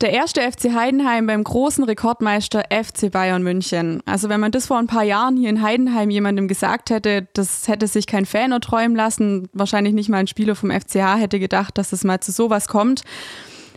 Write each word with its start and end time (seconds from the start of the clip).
Der 0.00 0.12
erste 0.12 0.42
FC 0.42 0.74
Heidenheim 0.74 1.26
beim 1.26 1.42
großen 1.42 1.82
Rekordmeister 1.82 2.64
FC 2.70 3.10
Bayern 3.10 3.42
München. 3.42 4.00
Also 4.06 4.28
wenn 4.28 4.38
man 4.38 4.52
das 4.52 4.66
vor 4.66 4.78
ein 4.78 4.86
paar 4.86 5.02
Jahren 5.02 5.36
hier 5.36 5.48
in 5.48 5.62
Heidenheim 5.62 6.10
jemandem 6.10 6.46
gesagt 6.46 6.90
hätte, 6.90 7.26
das 7.32 7.66
hätte 7.66 7.88
sich 7.88 8.06
kein 8.06 8.26
Fan 8.26 8.52
erträumen 8.52 8.96
lassen, 8.96 9.48
wahrscheinlich 9.54 9.94
nicht 9.94 10.08
mal 10.08 10.18
ein 10.18 10.26
Spieler 10.28 10.54
vom 10.54 10.70
FCH 10.70 11.18
hätte 11.18 11.40
gedacht, 11.40 11.78
dass 11.78 11.92
es 11.92 12.04
mal 12.04 12.20
zu 12.20 12.30
sowas 12.30 12.68
kommt. 12.68 13.02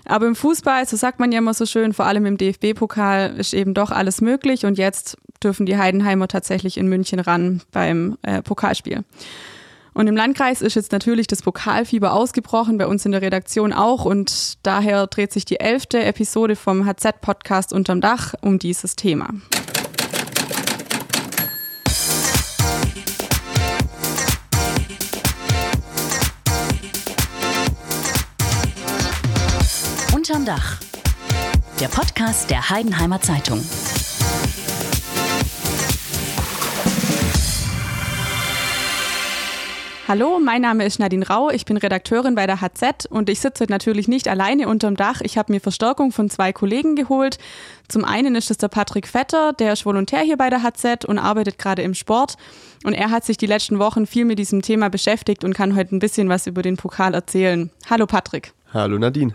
Aber 0.05 0.28
im 0.28 0.36
Fußball, 0.36 0.86
so 0.88 0.97
sagt 0.97 1.20
man 1.20 1.32
ja 1.32 1.39
immer 1.39 1.54
so 1.54 1.66
schön, 1.66 1.93
vor 1.93 2.05
allem 2.05 2.25
im 2.25 2.38
DFB-Pokal 2.38 3.36
ist 3.38 3.54
eben 3.54 3.73
doch 3.73 3.91
alles 3.91 4.21
möglich 4.21 4.66
und 4.66 4.78
jetzt 4.78 5.18
dürfen 5.43 5.66
die 5.66 5.78
Heidenheimer 5.78 6.28
tatsächlich 6.28 6.78
in 6.78 6.88
München 6.88 7.20
ran 7.20 7.62
beim 7.71 8.18
äh, 8.21 8.41
Pokalspiel. 8.41 9.04
Und 9.94 10.08
im 10.08 10.16
Landkreis 10.16 10.62
ist 10.62 10.76
jetzt 10.76 10.92
natürlich 10.92 11.28
das 11.28 11.42
Pokalfieber 11.42 12.14
ausgebrochen, 12.14 12.78
bei 12.78 12.88
uns 12.88 13.05
in 13.05 13.12
der 13.12 13.21
Redaktion 13.21 13.73
auch. 13.73 14.05
Und 14.05 14.58
daher 14.66 15.08
dreht 15.08 15.34
sich 15.34 15.44
die 15.46 15.60
elfte 15.60 16.04
Episode 16.04 16.55
vom 16.55 16.86
HZ-Podcast 16.86 17.73
Unterm 17.73 17.99
Dach 17.99 18.34
um 18.41 18.58
dieses 18.58 18.96
Thema. 18.96 19.30
Unterm 30.16 30.46
Dach. 30.46 30.80
Der 31.82 31.88
Podcast 31.88 32.49
der 32.49 32.70
Heidenheimer 32.70 33.20
Zeitung. 33.21 33.62
Hallo, 40.11 40.41
mein 40.43 40.61
Name 40.61 40.83
ist 40.83 40.99
Nadine 40.99 41.25
Rau, 41.25 41.49
ich 41.51 41.63
bin 41.63 41.77
Redakteurin 41.77 42.35
bei 42.35 42.45
der 42.45 42.59
HZ 42.59 43.05
und 43.09 43.29
ich 43.29 43.39
sitze 43.39 43.63
natürlich 43.70 44.09
nicht 44.09 44.27
alleine 44.27 44.67
unterm 44.67 44.97
Dach. 44.97 45.21
Ich 45.21 45.37
habe 45.37 45.53
mir 45.53 45.61
Verstärkung 45.61 46.11
von 46.11 46.29
zwei 46.29 46.51
Kollegen 46.51 46.97
geholt. 46.97 47.37
Zum 47.87 48.03
einen 48.03 48.35
ist 48.35 48.51
es 48.51 48.57
der 48.57 48.67
Patrick 48.67 49.07
Vetter, 49.07 49.53
der 49.53 49.71
ist 49.71 49.85
Volontär 49.85 50.20
hier 50.20 50.35
bei 50.35 50.49
der 50.49 50.63
HZ 50.63 51.05
und 51.05 51.18
arbeitet 51.18 51.57
gerade 51.57 51.81
im 51.81 51.93
Sport. 51.93 52.35
Und 52.84 52.91
er 52.91 53.09
hat 53.09 53.23
sich 53.23 53.37
die 53.37 53.45
letzten 53.45 53.79
Wochen 53.79 54.05
viel 54.05 54.26
mit 54.26 54.37
diesem 54.37 54.62
Thema 54.62 54.90
beschäftigt 54.90 55.45
und 55.45 55.53
kann 55.53 55.77
heute 55.77 55.95
ein 55.95 55.99
bisschen 55.99 56.27
was 56.27 56.46
über 56.46 56.62
den 56.62 56.75
Pokal 56.75 57.13
erzählen. 57.13 57.70
Hallo 57.90 58.05
Patrick. 58.05 58.51
Hallo 58.73 58.98
Nadine. 58.98 59.34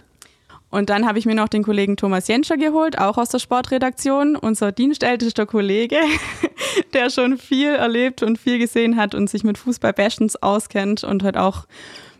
Und 0.70 0.90
dann 0.90 1.06
habe 1.06 1.18
ich 1.18 1.26
mir 1.26 1.34
noch 1.34 1.48
den 1.48 1.62
Kollegen 1.62 1.96
Thomas 1.96 2.26
Jenscher 2.28 2.56
geholt, 2.56 2.98
auch 2.98 3.18
aus 3.18 3.28
der 3.28 3.38
Sportredaktion, 3.38 4.36
unser 4.36 4.72
dienstältester 4.72 5.46
Kollege, 5.46 5.98
der 6.92 7.10
schon 7.10 7.38
viel 7.38 7.70
erlebt 7.70 8.22
und 8.22 8.38
viel 8.38 8.58
gesehen 8.58 8.96
hat 8.96 9.14
und 9.14 9.30
sich 9.30 9.44
mit 9.44 9.58
Fußball-Bashens 9.58 10.42
auskennt 10.42 11.04
und 11.04 11.22
heute 11.22 11.40
auch 11.40 11.66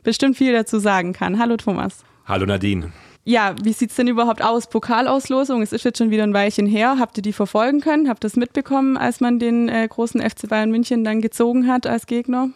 bestimmt 0.05 0.37
viel 0.37 0.53
dazu 0.53 0.79
sagen 0.79 1.13
kann. 1.13 1.39
Hallo 1.39 1.57
Thomas. 1.57 2.05
Hallo 2.25 2.47
Nadine. 2.47 2.93
Ja, 3.25 3.57
wie 3.61 3.73
sieht 3.73 3.91
es 3.91 3.97
denn 3.97 4.07
überhaupt 4.07 4.41
aus? 4.41 4.69
Pokalauslosung, 4.69 5.61
es 5.61 5.73
ist 5.73 5.85
jetzt 5.85 5.99
schon 5.99 6.11
wieder 6.11 6.23
ein 6.23 6.33
Weilchen 6.33 6.67
her. 6.67 6.99
Habt 7.01 7.17
ihr 7.17 7.25
die 7.25 7.33
verfolgen 7.33 7.81
können? 7.81 8.09
Habt 8.09 8.23
ihr 8.23 8.29
das 8.29 8.37
mitbekommen, 8.37 8.97
als 8.97 9.21
man 9.21 9.41
den 9.41 9.69
äh, 9.69 9.89
großen 9.89 10.21
FC 10.21 10.49
Bayern 10.49 10.71
München 10.71 11.03
dann 11.03 11.21
gezogen 11.21 11.67
hat 11.67 11.89
als 11.89 12.07
Gegner? 12.07 12.51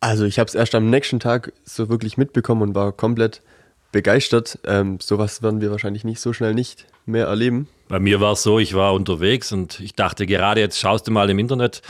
Also 0.00 0.26
ich 0.26 0.38
habe 0.38 0.48
es 0.48 0.54
erst 0.54 0.74
am 0.74 0.90
nächsten 0.90 1.18
Tag 1.18 1.54
so 1.64 1.88
wirklich 1.88 2.18
mitbekommen 2.18 2.60
und 2.60 2.74
war 2.74 2.92
komplett 2.92 3.40
begeistert. 3.92 4.58
Ähm, 4.64 4.98
sowas 5.00 5.42
werden 5.42 5.60
wir 5.60 5.70
wahrscheinlich 5.70 6.04
nicht 6.04 6.20
so 6.20 6.32
schnell 6.32 6.54
nicht 6.54 6.86
mehr 7.06 7.26
erleben. 7.26 7.68
Bei 7.88 7.98
mir 7.98 8.20
war 8.20 8.32
es 8.32 8.42
so, 8.42 8.58
ich 8.58 8.74
war 8.74 8.92
unterwegs 8.92 9.52
und 9.52 9.80
ich 9.80 9.94
dachte 9.94 10.26
gerade, 10.26 10.60
jetzt 10.60 10.78
schaust 10.78 11.06
du 11.06 11.10
mal 11.10 11.30
im 11.30 11.38
Internet, 11.38 11.80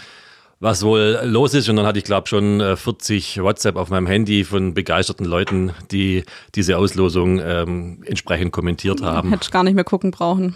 was 0.61 0.83
wohl 0.83 1.21
los 1.25 1.55
ist. 1.55 1.69
Und 1.69 1.77
dann 1.77 1.87
hatte 1.87 1.99
ich, 1.99 2.05
glaube 2.05 2.29
schon 2.29 2.77
40 2.77 3.37
äh, 3.37 3.43
WhatsApp 3.43 3.77
auf 3.77 3.91
meinem 3.91 4.07
Handy 4.07 4.45
von 4.45 4.75
begeisterten 4.75 5.25
Leuten, 5.25 5.73
die 5.91 6.25
diese 6.55 6.79
Auslosung 6.79 7.41
ähm, 7.41 8.03
entsprechend 8.05 8.53
kommentiert 8.53 9.03
haben. 9.03 9.31
Hätte 9.31 9.45
ich 9.45 9.51
gar 9.51 9.65
nicht 9.65 9.75
mehr 9.75 9.85
gucken 9.85 10.11
brauchen. 10.11 10.55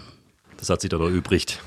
Das 0.57 0.69
hat 0.69 0.81
sich 0.81 0.89
dann 0.89 1.01
erübrigt. 1.01 1.61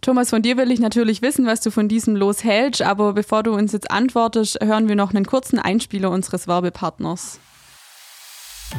Thomas, 0.00 0.30
von 0.30 0.42
dir 0.42 0.56
will 0.56 0.72
ich 0.72 0.80
natürlich 0.80 1.22
wissen, 1.22 1.46
was 1.46 1.60
du 1.60 1.70
von 1.70 1.88
diesem 1.88 2.16
Los 2.16 2.42
hältst, 2.42 2.82
aber 2.82 3.12
bevor 3.12 3.44
du 3.44 3.54
uns 3.54 3.72
jetzt 3.72 3.90
antwortest, 3.90 4.58
hören 4.60 4.88
wir 4.88 4.96
noch 4.96 5.14
einen 5.14 5.24
kurzen 5.24 5.58
Einspieler 5.60 6.10
unseres 6.10 6.48
Werbepartners. 6.48 7.38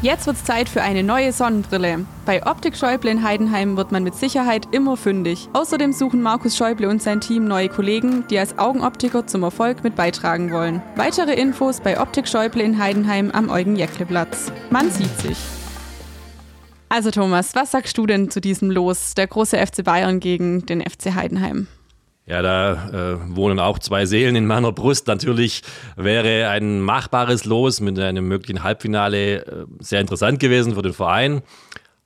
Jetzt 0.02 0.28
wird's 0.28 0.44
Zeit 0.44 0.70
für 0.70 0.82
eine 0.82 1.04
neue 1.04 1.32
Sonnenbrille. 1.32 2.06
Bei 2.26 2.46
Optik 2.46 2.76
Schäuble 2.78 3.10
in 3.10 3.24
Heidenheim 3.24 3.78
wird 3.78 3.92
man 3.92 4.04
mit 4.04 4.16
Sicherheit 4.16 4.68
immer 4.72 4.98
fündig. 4.98 5.50
Außerdem 5.54 5.94
suchen 5.94 6.22
Markus 6.22 6.56
Schäuble 6.58 6.90
und 6.90 7.02
sein 7.02 7.22
Team 7.22 7.48
neue 7.48 7.70
Kollegen, 7.70 8.26
die 8.30 8.38
als 8.38 8.58
Augenoptiker 8.60 9.26
zum 9.26 9.44
Erfolg 9.44 9.84
mit 9.84 9.96
beitragen 9.96 10.52
wollen. 10.52 10.82
Weitere 10.96 11.34
Infos 11.34 11.80
bei 11.80 12.00
Optik 12.00 12.28
Schäuble 12.28 12.62
in 12.62 12.78
Heidenheim 12.78 13.32
am 13.32 13.50
Eugen-Jäckle-Platz. 13.50 14.52
Man 14.70 14.92
sieht 14.92 15.18
sich. 15.20 15.38
Also 16.90 17.10
Thomas, 17.10 17.56
was 17.56 17.72
sagst 17.72 17.98
du 17.98 18.06
denn 18.06 18.30
zu 18.30 18.42
diesem 18.42 18.70
Los, 18.70 19.16
der 19.16 19.28
große 19.28 19.58
FC 19.58 19.84
Bayern 19.84 20.20
gegen 20.20 20.66
den 20.66 20.82
FC 20.82 21.16
Heidenheim? 21.16 21.68
Ja, 22.28 22.42
da 22.42 22.90
äh, 22.90 23.36
wohnen 23.36 23.60
auch 23.60 23.78
zwei 23.78 24.08
Seelen 24.08 24.36
in 24.36 24.48
meiner 24.48 24.72
Brust. 24.72 25.08
Natürlich 25.08 25.62
wäre 25.96 26.50
ein 26.50 26.82
machbares 26.82 27.46
Los 27.46 27.82
mit 27.82 28.00
einem 28.00 28.28
möglichen 28.28 28.64
Halbfinale 28.64 29.46
äh, 29.46 29.66
sehr 29.80 30.02
interessant 30.02 30.40
gewesen 30.40 30.74
für 30.74 30.82
den 30.82 30.94
Verein. 30.94 31.44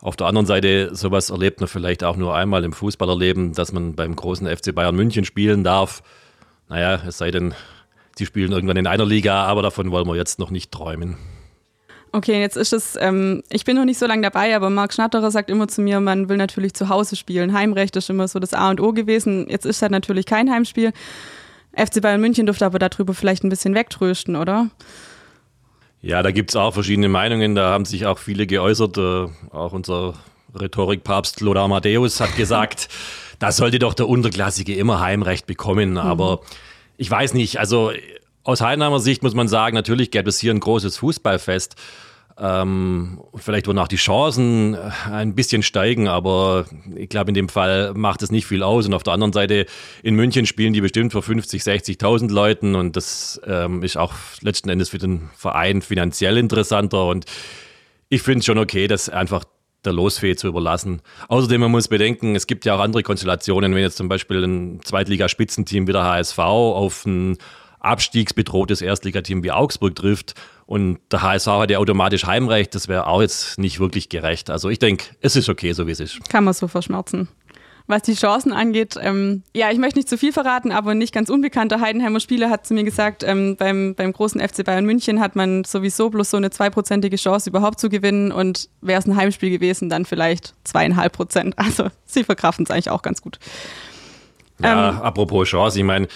Auf 0.02 0.18
der 0.18 0.28
anderen 0.28 0.46
Seite, 0.46 0.94
sowas 0.94 1.30
erlebt 1.30 1.62
man 1.62 1.70
vielleicht 1.70 2.04
auch 2.04 2.18
nur 2.18 2.36
einmal 2.36 2.66
im 2.66 2.74
Fußballerleben, 2.74 3.54
dass 3.54 3.72
man 3.72 3.96
beim 3.96 4.16
großen 4.16 4.48
FC 4.48 4.76
Bayern 4.76 4.96
München 4.96 5.24
spielen 5.24 5.64
darf. 5.64 6.04
Naja, 6.68 7.02
es 7.08 7.18
sei 7.18 7.32
denn, 7.32 7.54
sie 8.18 8.26
spielen 8.26 8.52
irgendwann 8.52 8.78
in 8.78 8.88
einer 8.88 9.06
Liga, 9.06 9.44
aber 9.46 9.62
davon 9.62 9.92
wollen 9.92 10.08
wir 10.08 10.16
jetzt 10.16 10.38
noch 10.38 10.52
nicht 10.52 10.72
träumen. 10.72 11.18
Okay, 12.12 12.40
jetzt 12.40 12.58
ist 12.58 12.74
es, 12.74 12.98
ähm, 13.00 13.44
ich 13.52 13.66
bin 13.66 13.76
noch 13.76 13.86
nicht 13.86 14.00
so 14.00 14.08
lange 14.08 14.24
dabei, 14.24 14.56
aber 14.56 14.70
Marc 14.70 14.94
Schnatterer 14.94 15.30
sagt 15.30 15.50
immer 15.50 15.68
zu 15.68 15.82
mir, 15.82 16.00
man 16.00 16.28
will 16.28 16.38
natürlich 16.38 16.74
zu 16.74 16.90
Hause 16.90 17.16
spielen. 17.16 17.54
Heimrecht 17.54 17.96
ist 17.96 18.10
immer 18.10 18.28
so 18.28 18.40
das 18.40 18.54
A 18.54 18.70
und 18.72 18.82
O 18.82 18.94
gewesen. 18.94 19.48
Jetzt 19.48 19.66
ist 19.66 19.82
halt 19.82 19.92
natürlich 19.92 20.26
kein 20.26 20.50
Heimspiel. 20.50 20.92
FC 21.74 22.02
Bayern 22.02 22.20
München 22.20 22.48
dürfte 22.48 22.66
aber 22.66 22.80
darüber 22.80 23.14
vielleicht 23.14 23.44
ein 23.44 23.50
bisschen 23.50 23.76
wegtrösten, 23.76 24.36
oder? 24.36 24.70
Ja, 26.02 26.24
da 26.24 26.32
gibt 26.32 26.50
es 26.50 26.56
auch 26.56 26.74
verschiedene 26.74 27.10
Meinungen. 27.10 27.56
Da 27.56 27.72
haben 27.72 27.86
sich 27.86 28.06
auch 28.06 28.18
viele 28.18 28.48
geäußert. 28.48 28.98
Äh, 28.98 29.28
auch 29.52 29.74
unser 29.74 30.16
Rhetorikpapst 30.56 31.42
Lothar 31.42 31.68
Matthäus 31.68 32.20
hat 32.22 32.36
gesagt, 32.36 32.90
da 33.40 33.52
sollte 33.52 33.78
doch 33.78 33.94
der 33.94 34.08
Unterklassige 34.08 34.74
immer 34.76 35.00
Heimrecht 35.00 35.46
bekommen. 35.46 35.98
Aber 35.98 36.38
mhm. 36.38 36.40
ich 36.98 37.12
weiß 37.12 37.36
nicht, 37.36 37.60
also 37.60 37.92
aus 38.50 38.62
Heidenheimer 38.62 39.00
Sicht 39.00 39.22
muss 39.22 39.36
man 39.36 39.48
sagen, 39.48 39.76
natürlich 39.76 40.10
gäbe 40.10 40.28
es 40.28 40.40
hier 40.40 40.52
ein 40.52 40.60
großes 40.60 40.98
Fußballfest. 40.98 41.76
Ähm, 42.42 43.22
vielleicht 43.36 43.68
würden 43.68 43.78
auch 43.78 43.88
die 43.88 43.98
Chancen 43.98 44.74
äh, 44.74 44.90
ein 45.12 45.36
bisschen 45.36 45.62
steigen, 45.62 46.08
aber 46.08 46.66
ich 46.96 47.10
glaube, 47.10 47.30
in 47.30 47.36
dem 47.36 47.50
Fall 47.50 47.94
macht 47.94 48.24
es 48.24 48.32
nicht 48.32 48.48
viel 48.48 48.64
aus. 48.64 48.88
Und 48.88 48.94
auf 48.96 49.04
der 49.04 49.14
anderen 49.14 49.34
Seite, 49.34 49.66
in 50.02 50.16
München 50.16 50.48
spielen 50.48 50.74
die 50.74 50.82
bestimmt 50.82 51.12
vor 51.12 51.22
50, 51.22 51.62
60.000 51.62 52.32
Leuten 52.32 52.76
und 52.76 52.96
das 52.96 53.40
ähm, 53.46 53.84
ist 53.84 53.98
auch 53.98 54.14
letzten 54.42 54.70
Endes 54.70 54.90
für 54.90 54.98
den 54.98 55.30
Verein 55.36 55.82
finanziell 55.82 56.38
interessanter. 56.38 57.06
Und 57.06 57.26
ich 58.08 58.24
finde 58.24 58.40
es 58.40 58.46
schon 58.46 58.58
okay, 58.58 58.88
das 58.88 59.10
einfach 59.10 59.44
der 59.86 59.94
Losfee 59.94 60.36
zu 60.36 60.48
überlassen. 60.48 61.02
Außerdem, 61.28 61.62
man 61.62 61.72
muss 61.72 61.88
bedenken, 61.88 62.36
es 62.36 62.48
gibt 62.48 62.66
ja 62.66 62.76
auch 62.76 62.80
andere 62.80 63.04
Konstellationen, 63.04 63.76
wenn 63.76 63.82
jetzt 63.82 63.98
zum 63.98 64.10
Beispiel 64.10 64.44
ein 64.44 64.82
Zweitligaspitzenteam 64.84 65.88
wie 65.88 65.94
der 65.94 66.04
HSV 66.04 66.40
auf 66.40 67.06
ein 67.06 67.38
abstiegsbedrohtes 67.80 68.82
Erstligateam 68.82 69.44
wie 69.44 69.52
Augsburg 69.52 69.96
trifft 69.96 70.36
und 70.66 71.00
der 71.12 71.22
HSV 71.22 71.48
hat 71.48 71.72
ja 71.72 71.80
automatisch 71.80 72.26
Heimrecht, 72.26 72.76
das 72.76 72.88
wäre 72.88 73.08
auch 73.08 73.22
jetzt 73.22 73.58
nicht 73.58 73.80
wirklich 73.80 74.10
gerecht. 74.10 74.50
Also 74.50 74.70
ich 74.70 74.80
denke, 74.80 75.06
es 75.22 75.36
ist 75.36 75.50
okay, 75.50 75.74
so 75.74 75.88
wie 75.88 75.92
es 75.92 76.00
ist. 76.00 76.30
Kann 76.30 76.44
man 76.44 76.54
so 76.54 76.68
verschmerzen. 76.68 77.28
Was 77.90 78.04
die 78.04 78.14
Chancen 78.14 78.54
angeht, 78.54 79.00
ähm, 79.02 79.42
ja, 79.52 79.72
ich 79.72 79.80
möchte 79.80 79.98
nicht 79.98 80.08
zu 80.08 80.16
viel 80.16 80.32
verraten, 80.32 80.72
aber 80.72 80.94
nicht 80.94 81.12
ganz 81.12 81.28
unbekannter 81.32 81.82
Heidenheimer 81.82 82.20
Spieler 82.20 82.52
hat 82.52 82.68
zu 82.68 82.76
mir 82.76 82.84
gesagt, 82.84 83.24
ähm, 83.24 83.56
beim, 83.58 83.96
beim 83.96 84.14
großen 84.14 84.40
FC 84.40 84.64
Bayern 84.64 84.86
München 84.86 85.20
hat 85.20 85.36
man 85.36 85.64
sowieso 85.64 86.12
bloß 86.12 86.30
so 86.30 86.38
eine 86.38 86.52
zweiprozentige 86.52 87.16
Chance 87.16 87.50
überhaupt 87.50 87.80
zu 87.80 87.90
gewinnen 87.90 88.32
und 88.32 88.70
wäre 88.82 89.00
es 89.00 89.08
ein 89.08 89.16
Heimspiel 89.16 89.50
gewesen, 89.50 89.90
dann 89.90 90.06
vielleicht 90.06 90.54
zweieinhalb 90.66 91.14
Prozent. 91.14 91.56
Also 91.58 91.88
sie 92.06 92.24
verkraften 92.24 92.66
es 92.66 92.70
eigentlich 92.70 92.92
auch 92.92 93.02
ganz 93.02 93.24
gut. 93.24 93.40
Ja, 94.62 94.90
ähm, 94.90 95.02
apropos 95.02 95.48
Chance, 95.48 95.80
ich 95.80 95.84
meine, 95.84 96.08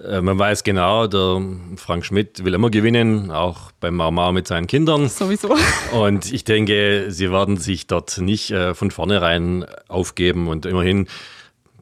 man 0.00 0.38
weiß 0.38 0.64
genau, 0.64 1.06
der 1.06 1.42
Frank 1.76 2.04
Schmidt 2.04 2.44
will 2.44 2.54
immer 2.54 2.70
gewinnen, 2.70 3.30
auch 3.30 3.72
beim 3.80 3.94
Marmar 3.94 4.32
mit 4.32 4.46
seinen 4.46 4.66
Kindern. 4.66 5.08
Sowieso. 5.08 5.56
Und 5.92 6.32
ich 6.32 6.44
denke, 6.44 7.06
sie 7.08 7.30
werden 7.30 7.56
sich 7.56 7.86
dort 7.86 8.18
nicht 8.18 8.50
äh, 8.50 8.74
von 8.74 8.90
vornherein 8.90 9.64
aufgeben. 9.88 10.48
Und 10.48 10.66
immerhin, 10.66 11.06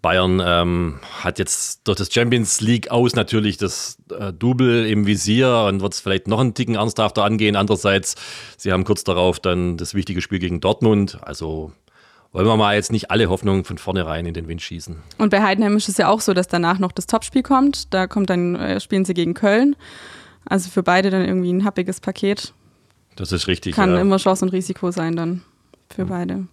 Bayern 0.03 0.43
ähm, 0.45 0.99
hat 1.23 1.39
jetzt 1.39 1.87
durch 1.87 1.97
das 1.97 2.13
Champions 2.13 2.61
League 2.61 2.91
aus 2.91 3.15
natürlich 3.15 3.57
das 3.57 3.97
äh, 4.11 4.33
Double 4.33 4.85
im 4.85 5.07
Visier 5.07 5.67
und 5.69 5.81
wird 5.81 5.95
es 5.95 6.01
vielleicht 6.01 6.27
noch 6.27 6.41
einen 6.41 6.55
Ticken 6.55 6.75
ernsthafter 6.75 7.23
angehen. 7.23 7.55
Andererseits, 7.55 8.17
sie 8.59 8.73
haben 8.73 8.83
kurz 8.83 9.05
darauf 9.05 9.39
dann 9.39 9.77
das 9.77 9.95
wichtige 9.95 10.21
Spiel 10.21 10.41
gegen 10.41 10.61
Dortmund. 10.61 11.19
Also 11.23 11.73
wollen 12.33 12.47
wir 12.47 12.57
mal 12.57 12.75
jetzt 12.75 12.93
nicht 12.93 13.11
alle 13.11 13.29
Hoffnungen 13.29 13.65
von 13.65 13.79
vornherein 13.79 14.27
in 14.27 14.35
den 14.35 14.49
Wind 14.49 14.63
schießen. 14.63 14.97
Und 15.19 15.31
bei 15.31 15.43
Heidenheim 15.43 15.77
ist 15.77 15.89
es 15.89 15.99
ja 15.99 16.09
auch 16.09 16.21
so, 16.21 16.33
dass 16.35 16.49
danach 16.49 16.79
noch 16.79 16.93
das 16.93 17.07
Topspiel 17.07 17.43
kommt. 17.43 17.93
Da 17.93 18.07
kommt 18.07 18.31
dann, 18.31 18.57
äh, 18.57 18.81
spielen 18.81 19.05
sie 19.05 19.15
gegen 19.15 19.35
Köln. 19.35 19.77
Also 20.47 20.71
für 20.71 20.83
beide 20.83 21.11
dann 21.11 21.25
irgendwie 21.25 21.53
ein 21.53 21.65
happiges 21.65 22.01
Paket. 22.01 22.53
Das 23.17 23.33
ist 23.33 23.47
richtig. 23.47 23.75
Kann 23.75 23.93
ja. 23.93 24.01
immer 24.01 24.17
Chance 24.17 24.45
und 24.45 24.51
Risiko 24.51 24.91
sein 24.91 25.15
dann 25.15 25.43
für 25.95 26.07
beide. 26.07 26.47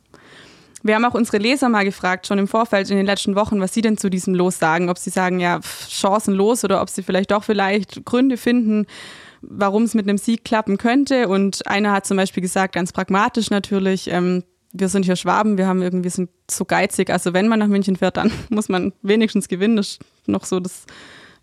Wir 0.83 0.95
haben 0.95 1.05
auch 1.05 1.13
unsere 1.13 1.37
Leser 1.37 1.67
mal 1.67 1.83
gefragt, 1.83 2.27
schon 2.27 2.39
im 2.39 2.47
Vorfeld 2.47 2.89
in 2.89 2.97
den 2.97 3.05
letzten 3.05 3.35
Wochen, 3.35 3.59
was 3.59 3.73
sie 3.73 3.81
denn 3.81 3.97
zu 3.97 4.09
diesem 4.09 4.33
Los 4.33 4.59
sagen. 4.59 4.89
Ob 4.89 4.97
sie 4.97 5.09
sagen, 5.09 5.39
ja, 5.39 5.59
chancenlos 5.89 6.63
oder 6.63 6.81
ob 6.81 6.89
sie 6.89 7.03
vielleicht 7.03 7.31
doch 7.31 7.43
vielleicht 7.43 8.05
Gründe 8.05 8.37
finden, 8.37 8.85
warum 9.41 9.83
es 9.83 9.93
mit 9.93 10.07
einem 10.07 10.17
Sieg 10.17 10.45
klappen 10.45 10.77
könnte. 10.77 11.27
Und 11.27 11.67
einer 11.67 11.91
hat 11.91 12.05
zum 12.05 12.17
Beispiel 12.17 12.41
gesagt, 12.41 12.75
ganz 12.75 12.93
pragmatisch 12.93 13.49
natürlich, 13.49 14.09
ähm, 14.09 14.43
wir 14.71 14.87
sind 14.89 15.03
hier 15.05 15.15
Schwaben, 15.15 15.57
wir 15.57 15.67
haben 15.67 15.81
irgendwie 15.81 16.09
sind 16.09 16.29
so 16.49 16.65
geizig. 16.65 17.09
Also 17.09 17.33
wenn 17.33 17.47
man 17.47 17.59
nach 17.59 17.67
München 17.67 17.95
fährt, 17.95 18.17
dann 18.17 18.31
muss 18.49 18.69
man 18.69 18.93
wenigstens 19.01 19.47
gewinnen. 19.47 19.75
Das 19.77 19.87
ist 19.87 19.99
noch 20.27 20.45
so 20.45 20.59
das, 20.59 20.85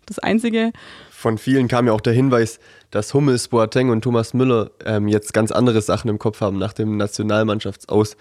das 0.05 0.19
Einzige. 0.19 0.71
Von 1.11 1.37
vielen 1.37 1.67
kam 1.67 1.87
ja 1.87 1.93
auch 1.93 2.01
der 2.01 2.13
Hinweis, 2.13 2.59
dass 2.91 3.13
Hummels, 3.13 3.47
Boateng 3.47 3.89
und 3.89 4.01
Thomas 4.03 4.33
Müller 4.33 4.71
ähm, 4.85 5.07
jetzt 5.07 5.33
ganz 5.33 5.51
andere 5.51 5.81
Sachen 5.81 6.09
im 6.09 6.19
Kopf 6.19 6.41
haben 6.41 6.57
nach 6.57 6.73
dem 6.73 6.95
Nationalmannschaftsaus. 6.97 8.15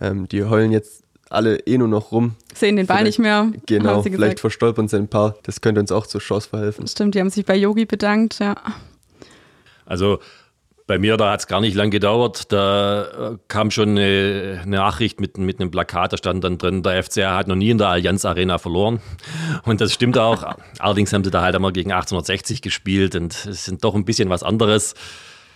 Ähm, 0.00 0.28
die 0.28 0.44
heulen 0.44 0.72
jetzt 0.72 1.02
alle 1.28 1.58
eh 1.66 1.76
nur 1.76 1.88
noch 1.88 2.12
rum. 2.12 2.36
Sehen 2.54 2.76
den 2.76 2.86
Ball 2.86 2.98
Vielleicht- 2.98 3.18
nicht 3.18 3.18
mehr. 3.18 3.50
Genau, 3.66 3.90
haben 3.96 4.02
sie 4.04 4.10
vielleicht 4.10 4.38
verstolpern 4.40 4.86
sie 4.88 4.96
ein 4.96 5.08
paar. 5.08 5.34
Das 5.42 5.60
könnte 5.60 5.80
uns 5.80 5.90
auch 5.90 6.06
zur 6.06 6.20
Chance 6.20 6.48
verhelfen. 6.48 6.86
Stimmt, 6.86 7.14
die 7.16 7.20
haben 7.20 7.30
sich 7.30 7.44
bei 7.44 7.56
Yogi 7.56 7.84
bedankt, 7.84 8.38
ja. 8.38 8.54
Also 9.84 10.20
bei 10.86 10.98
mir, 10.98 11.16
da 11.16 11.32
hat 11.32 11.40
es 11.40 11.46
gar 11.46 11.60
nicht 11.60 11.74
lang 11.74 11.90
gedauert. 11.90 12.52
Da 12.52 13.32
äh, 13.32 13.38
kam 13.48 13.70
schon 13.70 13.90
eine, 13.90 14.60
eine 14.62 14.76
Nachricht 14.76 15.20
mit, 15.20 15.36
mit 15.36 15.60
einem 15.60 15.70
Plakat, 15.70 16.12
da 16.12 16.16
stand 16.16 16.44
dann 16.44 16.58
drin, 16.58 16.82
der 16.82 17.02
FCR 17.02 17.34
hat 17.34 17.48
noch 17.48 17.56
nie 17.56 17.70
in 17.70 17.78
der 17.78 17.88
Allianz 17.88 18.24
Arena 18.24 18.58
verloren. 18.58 19.00
Und 19.64 19.80
das 19.80 19.92
stimmt 19.92 20.16
auch. 20.16 20.56
Allerdings 20.78 21.12
haben 21.12 21.24
sie 21.24 21.30
da 21.30 21.42
halt 21.42 21.54
einmal 21.56 21.72
gegen 21.72 21.90
1860 21.90 22.62
gespielt 22.62 23.16
und 23.16 23.32
es 23.46 23.64
sind 23.64 23.82
doch 23.82 23.94
ein 23.94 24.04
bisschen 24.04 24.30
was 24.30 24.42
anderes. 24.42 24.94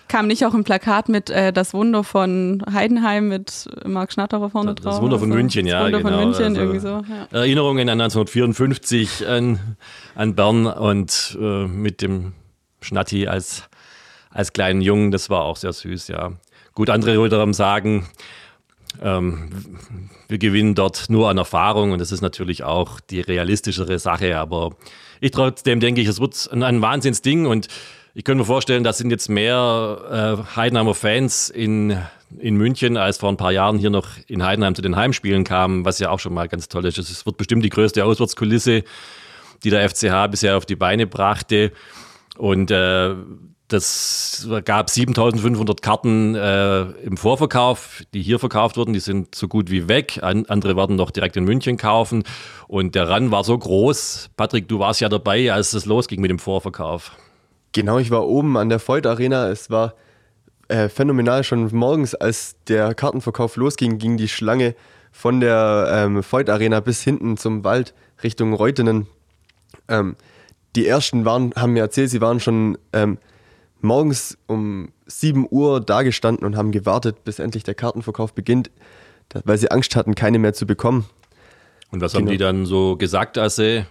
Kam 0.09 0.27
nicht 0.27 0.44
auch 0.44 0.55
ein 0.55 0.65
Plakat 0.65 1.09
mit 1.09 1.31
äh, 1.31 1.53
Das 1.53 1.73
Wunder 1.73 2.03
von 2.03 2.65
Heidenheim 2.73 3.29
mit 3.29 3.69
Marc 3.85 4.12
Schnatterer 4.12 4.50
vorne 4.50 4.75
drauf? 4.75 4.94
Das 4.94 5.00
Wunder 5.00 5.21
von 5.21 5.31
Also, 5.31 5.38
München, 5.41 5.67
ja. 5.67 5.88
Das 5.88 5.93
Wunder 5.93 5.99
genau. 5.99 6.11
von 6.11 6.25
München, 6.25 6.44
Also, 6.47 6.61
irgendwie 6.61 6.81
so. 6.81 6.88
Ja. 6.88 7.38
Erinnerungen 7.38 7.88
an 7.88 8.00
1954 8.00 9.29
an, 9.29 9.77
an 10.17 10.35
Bern 10.35 10.67
und 10.67 11.38
äh, 11.41 11.67
mit 11.69 12.03
dem 12.03 12.32
Schnatti 12.81 13.29
als, 13.29 13.69
als 14.31 14.53
kleinen 14.53 14.81
Jungen, 14.81 15.11
das 15.11 15.29
war 15.31 15.43
auch 15.43 15.56
sehr 15.56 15.73
süß, 15.73 16.09
ja. 16.09 16.32
Gut, 16.75 16.88
andere 16.88 17.23
wiederum 17.23 17.53
sagen, 17.53 18.06
ähm, 19.03 19.50
wir 20.29 20.38
gewinnen 20.38 20.75
dort 20.75 21.11
nur 21.11 21.29
an 21.29 21.38
Erfahrung 21.38 21.93
und 21.93 22.00
das 22.00 22.12
ist 22.12 22.21
natürlich 22.21 22.62
auch 22.62 23.00
die 23.00 23.21
realistischere 23.21 23.99
Sache, 23.99 24.38
aber 24.38 24.71
ich 25.21 25.32
trotzdem 25.32 25.81
denke 25.81 26.00
ich, 26.00 26.09
es 26.09 26.21
wird 26.21 26.49
ein, 26.53 26.62
ein 26.62 26.81
Wahnsinnsding 26.81 27.47
und 27.47 27.69
ich 28.15 28.25
könnte 28.25 28.38
mir 28.41 28.47
vorstellen, 28.47 28.82
da 28.82 28.93
sind 28.93 29.11
jetzt 29.11 29.29
mehr 29.29 30.38
äh, 30.41 30.56
Heidenheimer 30.56 30.94
Fans 30.94 31.49
in, 31.49 31.97
in 32.38 32.56
München, 32.56 32.97
als 32.97 33.19
vor 33.19 33.29
ein 33.29 33.37
paar 33.37 33.53
Jahren 33.53 33.79
hier 33.79 33.91
noch 33.91 34.09
in 34.27 34.44
Heidenheim 34.44 34.75
zu 34.75 34.82
den 34.82 34.97
Heimspielen 34.97 35.44
kamen, 35.44 35.85
was 35.85 36.00
ja 36.00 36.11
auch 36.11 36.19
schon 36.19 36.35
mal 36.35 36.49
ganz 36.49 36.69
toll 36.69 36.85
ist. 36.87 36.99
Es 36.99 37.25
wird 37.25 37.37
bestimmt 37.37 37.65
die 37.65 37.69
größte 37.69 38.05
Auswärtskulisse, 38.05 38.82
die 39.62 39.71
der 39.71 39.88
FCH 39.88 40.29
bisher 40.31 40.56
auf 40.56 40.67
die 40.67 40.75
Beine 40.75 41.06
brachte. 41.06 41.73
Und 42.37 42.71
äh, 42.71 43.15
das 43.72 44.49
gab 44.64 44.90
7500 44.90 45.81
Karten 45.81 46.34
äh, 46.34 46.82
im 47.02 47.17
Vorverkauf, 47.17 48.02
die 48.12 48.22
hier 48.22 48.38
verkauft 48.38 48.76
wurden. 48.76 48.93
Die 48.93 49.00
sind 49.00 49.34
so 49.34 49.49
gut 49.49 49.70
wie 49.70 49.88
weg. 49.88 50.19
An, 50.22 50.46
andere 50.46 50.76
werden 50.76 50.96
noch 50.96 51.11
direkt 51.11 51.37
in 51.37 51.44
München 51.44 51.76
kaufen. 51.76 52.25
Und 52.67 52.94
der 52.94 53.08
Run 53.08 53.31
war 53.31 53.44
so 53.44 53.56
groß. 53.56 54.31
Patrick, 54.37 54.69
du 54.69 54.81
warst 54.81 55.00
ja 55.00 55.08
dabei, 55.08 55.52
als 55.52 55.72
es 55.72 55.87
losging 55.87 56.20
mit 56.20 56.31
dem 56.31 56.38
Vorverkauf. 56.38 57.12
Genau, 57.72 57.99
ich 57.99 58.11
war 58.11 58.26
oben 58.26 58.56
an 58.56 58.69
der 58.69 58.87
Voigt 58.87 59.06
Arena. 59.06 59.49
Es 59.49 59.70
war 59.70 59.94
äh, 60.69 60.88
phänomenal. 60.88 61.44
Schon 61.44 61.69
morgens, 61.72 62.14
als 62.14 62.56
der 62.67 62.94
Kartenverkauf 62.94 63.56
losging, 63.56 63.99
ging 63.99 64.17
die 64.17 64.28
Schlange 64.28 64.75
von 65.12 65.40
der 65.40 65.88
ähm, 65.93 66.25
Voigt 66.28 66.50
Arena 66.50 66.81
bis 66.81 67.02
hinten 67.02 67.37
zum 67.37 67.62
Wald 67.62 67.94
Richtung 68.22 68.52
Reutenen. 68.52 69.06
Ähm, 69.88 70.17
die 70.76 70.87
ersten 70.87 71.25
waren, 71.25 71.52
haben 71.56 71.72
mir 71.72 71.81
erzählt, 71.81 72.11
sie 72.11 72.20
waren 72.20 72.40
schon 72.40 72.78
ähm, 72.93 73.19
morgens 73.82 74.38
um 74.47 74.91
7 75.06 75.47
Uhr 75.50 75.81
da 75.81 76.03
gestanden 76.03 76.44
und 76.47 76.56
haben 76.56 76.73
gewartet, 76.73 77.25
bis 77.25 77.38
endlich 77.38 77.62
der 77.65 77.75
Kartenverkauf 77.75 78.32
beginnt, 78.35 78.71
weil 79.44 79.59
sie 79.59 79.71
Angst 79.71 79.97
hatten, 79.97 80.15
keine 80.15 80.38
mehr 80.38 80.53
zu 80.55 80.67
bekommen. 80.67 81.06
Und 81.91 82.00
was 82.00 82.15
haben 82.15 82.21
Genau. 82.21 82.32
die 82.32 82.38
dann 82.38 82.67
so 82.67 82.97
gesagt, 82.97 83.38
als 83.38 83.56
sie 83.56 83.85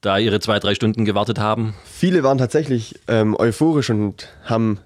da 0.00 0.18
ihre 0.18 0.40
zwei, 0.40 0.58
drei 0.58 0.74
Stunden 0.74 1.04
gewartet 1.04 1.38
haben? 1.38 1.74
Viele 1.84 2.22
waren 2.22 2.38
tatsächlich 2.38 2.98
ähm, 3.06 3.36
euphorisch 3.38 3.90
und 3.90 4.28
haben 4.44 4.80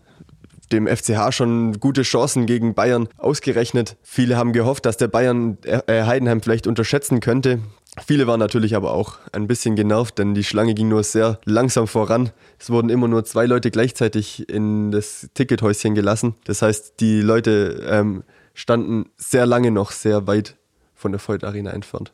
dem 0.73 0.87
FCH 0.87 1.31
schon 1.33 1.79
gute 1.79 2.03
Chancen 2.03 2.47
gegen 2.47 2.75
Bayern 2.75 3.09
ausgerechnet. 3.19 3.97
Viele 4.03 4.37
haben 4.37 4.53
gehofft, 4.53 4.87
dass 4.87 4.97
der 4.97 5.09
Bayern 5.09 5.59
äh, 5.63 6.05
Heidenheim 6.05 6.41
vielleicht 6.41 6.67
unterschätzen 6.67 7.21
könnte. 7.21 7.61
Viele 8.07 8.27
waren 8.27 8.41
natürlich 8.41 8.75
aber 8.75 8.93
auch 8.93 9.19
ein 9.33 9.47
bisschen 9.47 9.77
genervt, 9.77 10.19
denn 10.19 10.35
die 10.35 10.43
Schlange 10.43 10.75
ging 10.75 10.89
nur 10.89 11.05
sehr 11.05 11.39
langsam 11.45 11.87
voran. 11.87 12.31
Es 12.59 12.71
wurden 12.71 12.91
immer 12.91 13.07
nur 13.07 13.25
zwei 13.25 13.47
Leute 13.47 13.71
gleichzeitig 13.71 14.49
in 14.49 14.91
das 14.91 15.29
Tickethäuschen 15.35 15.95
gelassen. 15.95 16.35
Das 16.45 16.63
heißt, 16.63 16.95
die 17.01 17.21
Leute 17.21 17.87
ähm, 17.89 18.25
standen 18.53 19.11
sehr 19.17 19.47
lange 19.47 19.71
noch 19.71 19.93
sehr 19.93 20.27
weit 20.27 20.57
von 20.95 21.13
der 21.13 21.21
Voigt 21.21 21.45
Arena 21.45 21.71
entfernt. 21.71 22.13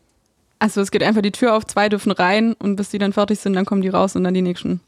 Also 0.58 0.82
es 0.82 0.90
geht 0.90 1.02
einfach 1.02 1.22
die 1.22 1.32
Tür 1.32 1.54
auf, 1.54 1.66
zwei 1.66 1.88
dürfen 1.88 2.12
rein 2.12 2.52
und 2.54 2.76
bis 2.76 2.90
die 2.90 2.98
dann 2.98 3.14
fertig 3.14 3.38
sind, 3.40 3.54
dann 3.54 3.64
kommen 3.64 3.80
die 3.80 3.88
raus 3.88 4.14
und 4.14 4.24
dann 4.24 4.34
die 4.34 4.42
nächsten. 4.42 4.80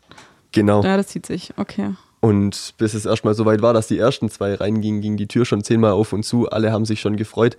Genau. 0.53 0.83
Ja, 0.83 0.99
das 0.99 1.09
zieht 1.09 1.25
sich. 1.25 1.55
Okay. 1.57 1.95
Und 2.21 2.75
bis 2.77 2.93
es 2.93 3.07
erstmal 3.07 3.35
so 3.35 3.47
weit 3.47 3.63
war, 3.63 3.73
dass 3.73 3.89
die 3.89 3.99
ersten 3.99 4.29
zwei 4.29 4.55
reingingen, 4.55 5.01
ging 5.01 5.17
die 5.17 5.27
Tür 5.27 5.47
schon 5.47 5.65
zehnmal 5.65 5.93
auf 5.93 6.13
und 6.13 6.25
zu. 6.25 6.49
Alle 6.51 6.71
haben 6.71 6.85
sich 6.85 7.01
schon 7.01 7.17
gefreut. 7.17 7.57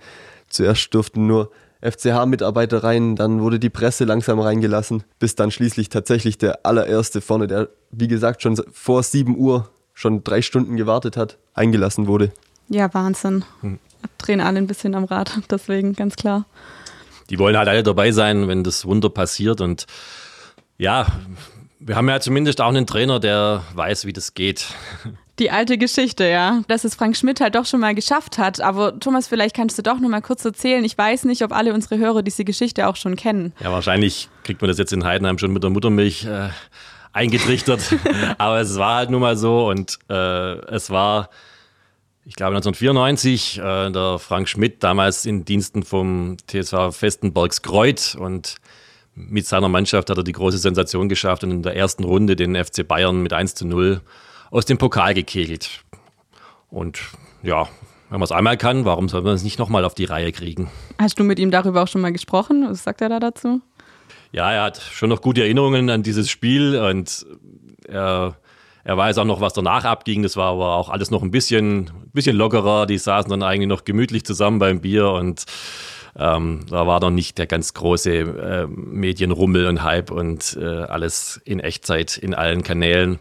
Zuerst 0.48 0.94
durften 0.94 1.26
nur 1.26 1.50
FCH-Mitarbeiter 1.84 2.82
rein, 2.82 3.14
dann 3.14 3.40
wurde 3.40 3.58
die 3.58 3.70
Presse 3.70 4.04
langsam 4.04 4.40
reingelassen, 4.40 5.04
bis 5.18 5.34
dann 5.34 5.50
schließlich 5.50 5.90
tatsächlich 5.90 6.38
der 6.38 6.64
allererste 6.64 7.20
vorne, 7.20 7.46
der 7.46 7.68
wie 7.90 8.08
gesagt 8.08 8.42
schon 8.42 8.60
vor 8.72 9.02
7 9.02 9.36
Uhr 9.36 9.70
schon 9.92 10.24
drei 10.24 10.42
Stunden 10.42 10.76
gewartet 10.76 11.16
hat, 11.16 11.38
eingelassen 11.52 12.06
wurde. 12.06 12.32
Ja, 12.68 12.92
Wahnsinn. 12.94 13.44
Hm. 13.60 13.78
Drehen 14.18 14.40
alle 14.40 14.58
ein 14.58 14.66
bisschen 14.66 14.94
am 14.94 15.04
Rad, 15.04 15.38
deswegen 15.50 15.92
ganz 15.92 16.16
klar. 16.16 16.46
Die 17.30 17.38
wollen 17.38 17.56
halt 17.56 17.68
alle 17.68 17.82
dabei 17.82 18.12
sein, 18.12 18.48
wenn 18.48 18.64
das 18.64 18.84
Wunder 18.84 19.08
passiert. 19.10 19.60
Und 19.60 19.86
ja, 20.76 21.06
wir 21.78 21.96
haben 21.96 22.08
ja 22.08 22.20
zumindest 22.20 22.60
auch 22.60 22.68
einen 22.68 22.86
Trainer, 22.86 23.20
der 23.20 23.62
weiß, 23.74 24.04
wie 24.06 24.12
das 24.12 24.34
geht. 24.34 24.66
Die 25.40 25.50
alte 25.50 25.78
Geschichte, 25.78 26.24
ja. 26.24 26.62
Dass 26.68 26.84
es 26.84 26.94
Frank 26.94 27.16
Schmidt 27.16 27.40
halt 27.40 27.56
doch 27.56 27.66
schon 27.66 27.80
mal 27.80 27.94
geschafft 27.94 28.38
hat. 28.38 28.60
Aber 28.60 28.98
Thomas, 29.00 29.26
vielleicht 29.26 29.56
kannst 29.56 29.76
du 29.76 29.82
doch 29.82 29.98
noch 29.98 30.08
mal 30.08 30.20
kurz 30.20 30.44
erzählen. 30.44 30.84
Ich 30.84 30.96
weiß 30.96 31.24
nicht, 31.24 31.42
ob 31.42 31.52
alle 31.52 31.74
unsere 31.74 31.98
Hörer 31.98 32.22
diese 32.22 32.44
Geschichte 32.44 32.86
auch 32.86 32.96
schon 32.96 33.16
kennen. 33.16 33.52
Ja, 33.60 33.72
wahrscheinlich 33.72 34.28
kriegt 34.44 34.60
man 34.60 34.68
das 34.68 34.78
jetzt 34.78 34.92
in 34.92 35.04
Heidenheim 35.04 35.38
schon 35.38 35.52
mit 35.52 35.64
der 35.64 35.70
Muttermilch 35.70 36.24
äh, 36.24 36.50
eingetrichtert. 37.12 37.96
Aber 38.38 38.60
es 38.60 38.76
war 38.78 38.96
halt 38.96 39.10
nun 39.10 39.20
mal 39.20 39.36
so 39.36 39.68
und 39.68 39.98
äh, 40.08 40.14
es 40.14 40.90
war, 40.90 41.30
ich 42.24 42.36
glaube 42.36 42.54
1994, 42.56 43.58
äh, 43.58 43.90
der 43.90 44.20
Frank 44.20 44.48
Schmidt 44.48 44.84
damals 44.84 45.26
in 45.26 45.44
Diensten 45.44 45.82
vom 45.82 46.36
TSV 46.46 46.92
Festenbergs 46.92 47.62
Kreuth 47.62 48.14
und 48.14 48.56
mit 49.16 49.46
seiner 49.46 49.68
Mannschaft 49.68 50.10
hat 50.10 50.16
er 50.16 50.24
die 50.24 50.32
große 50.32 50.58
Sensation 50.58 51.08
geschafft 51.08 51.42
und 51.42 51.50
in 51.50 51.62
der 51.62 51.76
ersten 51.76 52.04
Runde 52.04 52.36
den 52.36 52.56
FC 52.56 52.86
Bayern 52.86 53.22
mit 53.22 53.32
1 53.32 53.54
zu 53.54 53.66
0 53.66 54.00
aus 54.54 54.66
dem 54.66 54.78
Pokal 54.78 55.14
gekegelt. 55.14 55.84
Und 56.70 57.00
ja, 57.42 57.68
wenn 58.08 58.20
man 58.20 58.22
es 58.22 58.32
einmal 58.32 58.56
kann, 58.56 58.84
warum 58.84 59.08
soll 59.08 59.22
man 59.22 59.34
es 59.34 59.42
nicht 59.42 59.58
nochmal 59.58 59.84
auf 59.84 59.94
die 59.94 60.04
Reihe 60.04 60.30
kriegen? 60.30 60.70
Hast 60.98 61.18
du 61.18 61.24
mit 61.24 61.40
ihm 61.40 61.50
darüber 61.50 61.82
auch 61.82 61.88
schon 61.88 62.00
mal 62.00 62.12
gesprochen? 62.12 62.64
Was 62.68 62.84
sagt 62.84 63.00
er 63.00 63.08
da 63.08 63.18
dazu? 63.18 63.60
Ja, 64.30 64.52
er 64.52 64.62
hat 64.62 64.80
schon 64.80 65.08
noch 65.08 65.22
gute 65.22 65.42
Erinnerungen 65.42 65.90
an 65.90 66.04
dieses 66.04 66.30
Spiel 66.30 66.78
und 66.78 67.26
er, 67.88 68.36
er 68.84 68.96
weiß 68.96 69.18
auch 69.18 69.24
noch, 69.24 69.40
was 69.40 69.54
danach 69.54 69.84
abging. 69.84 70.22
Das 70.22 70.36
war 70.36 70.52
aber 70.52 70.76
auch 70.76 70.88
alles 70.88 71.10
noch 71.10 71.22
ein 71.22 71.32
bisschen, 71.32 71.90
bisschen 72.12 72.36
lockerer. 72.36 72.86
Die 72.86 72.98
saßen 72.98 73.30
dann 73.30 73.42
eigentlich 73.42 73.68
noch 73.68 73.84
gemütlich 73.84 74.24
zusammen 74.24 74.60
beim 74.60 74.80
Bier 74.80 75.10
und 75.10 75.46
ähm, 76.16 76.60
da 76.70 76.86
war 76.86 77.00
noch 77.00 77.10
nicht 77.10 77.38
der 77.38 77.48
ganz 77.48 77.74
große 77.74 78.12
äh, 78.12 78.66
Medienrummel 78.68 79.66
und 79.66 79.82
Hype 79.82 80.12
und 80.12 80.56
äh, 80.60 80.64
alles 80.64 81.40
in 81.44 81.58
Echtzeit 81.58 82.16
in 82.16 82.34
allen 82.34 82.62
Kanälen. 82.62 83.18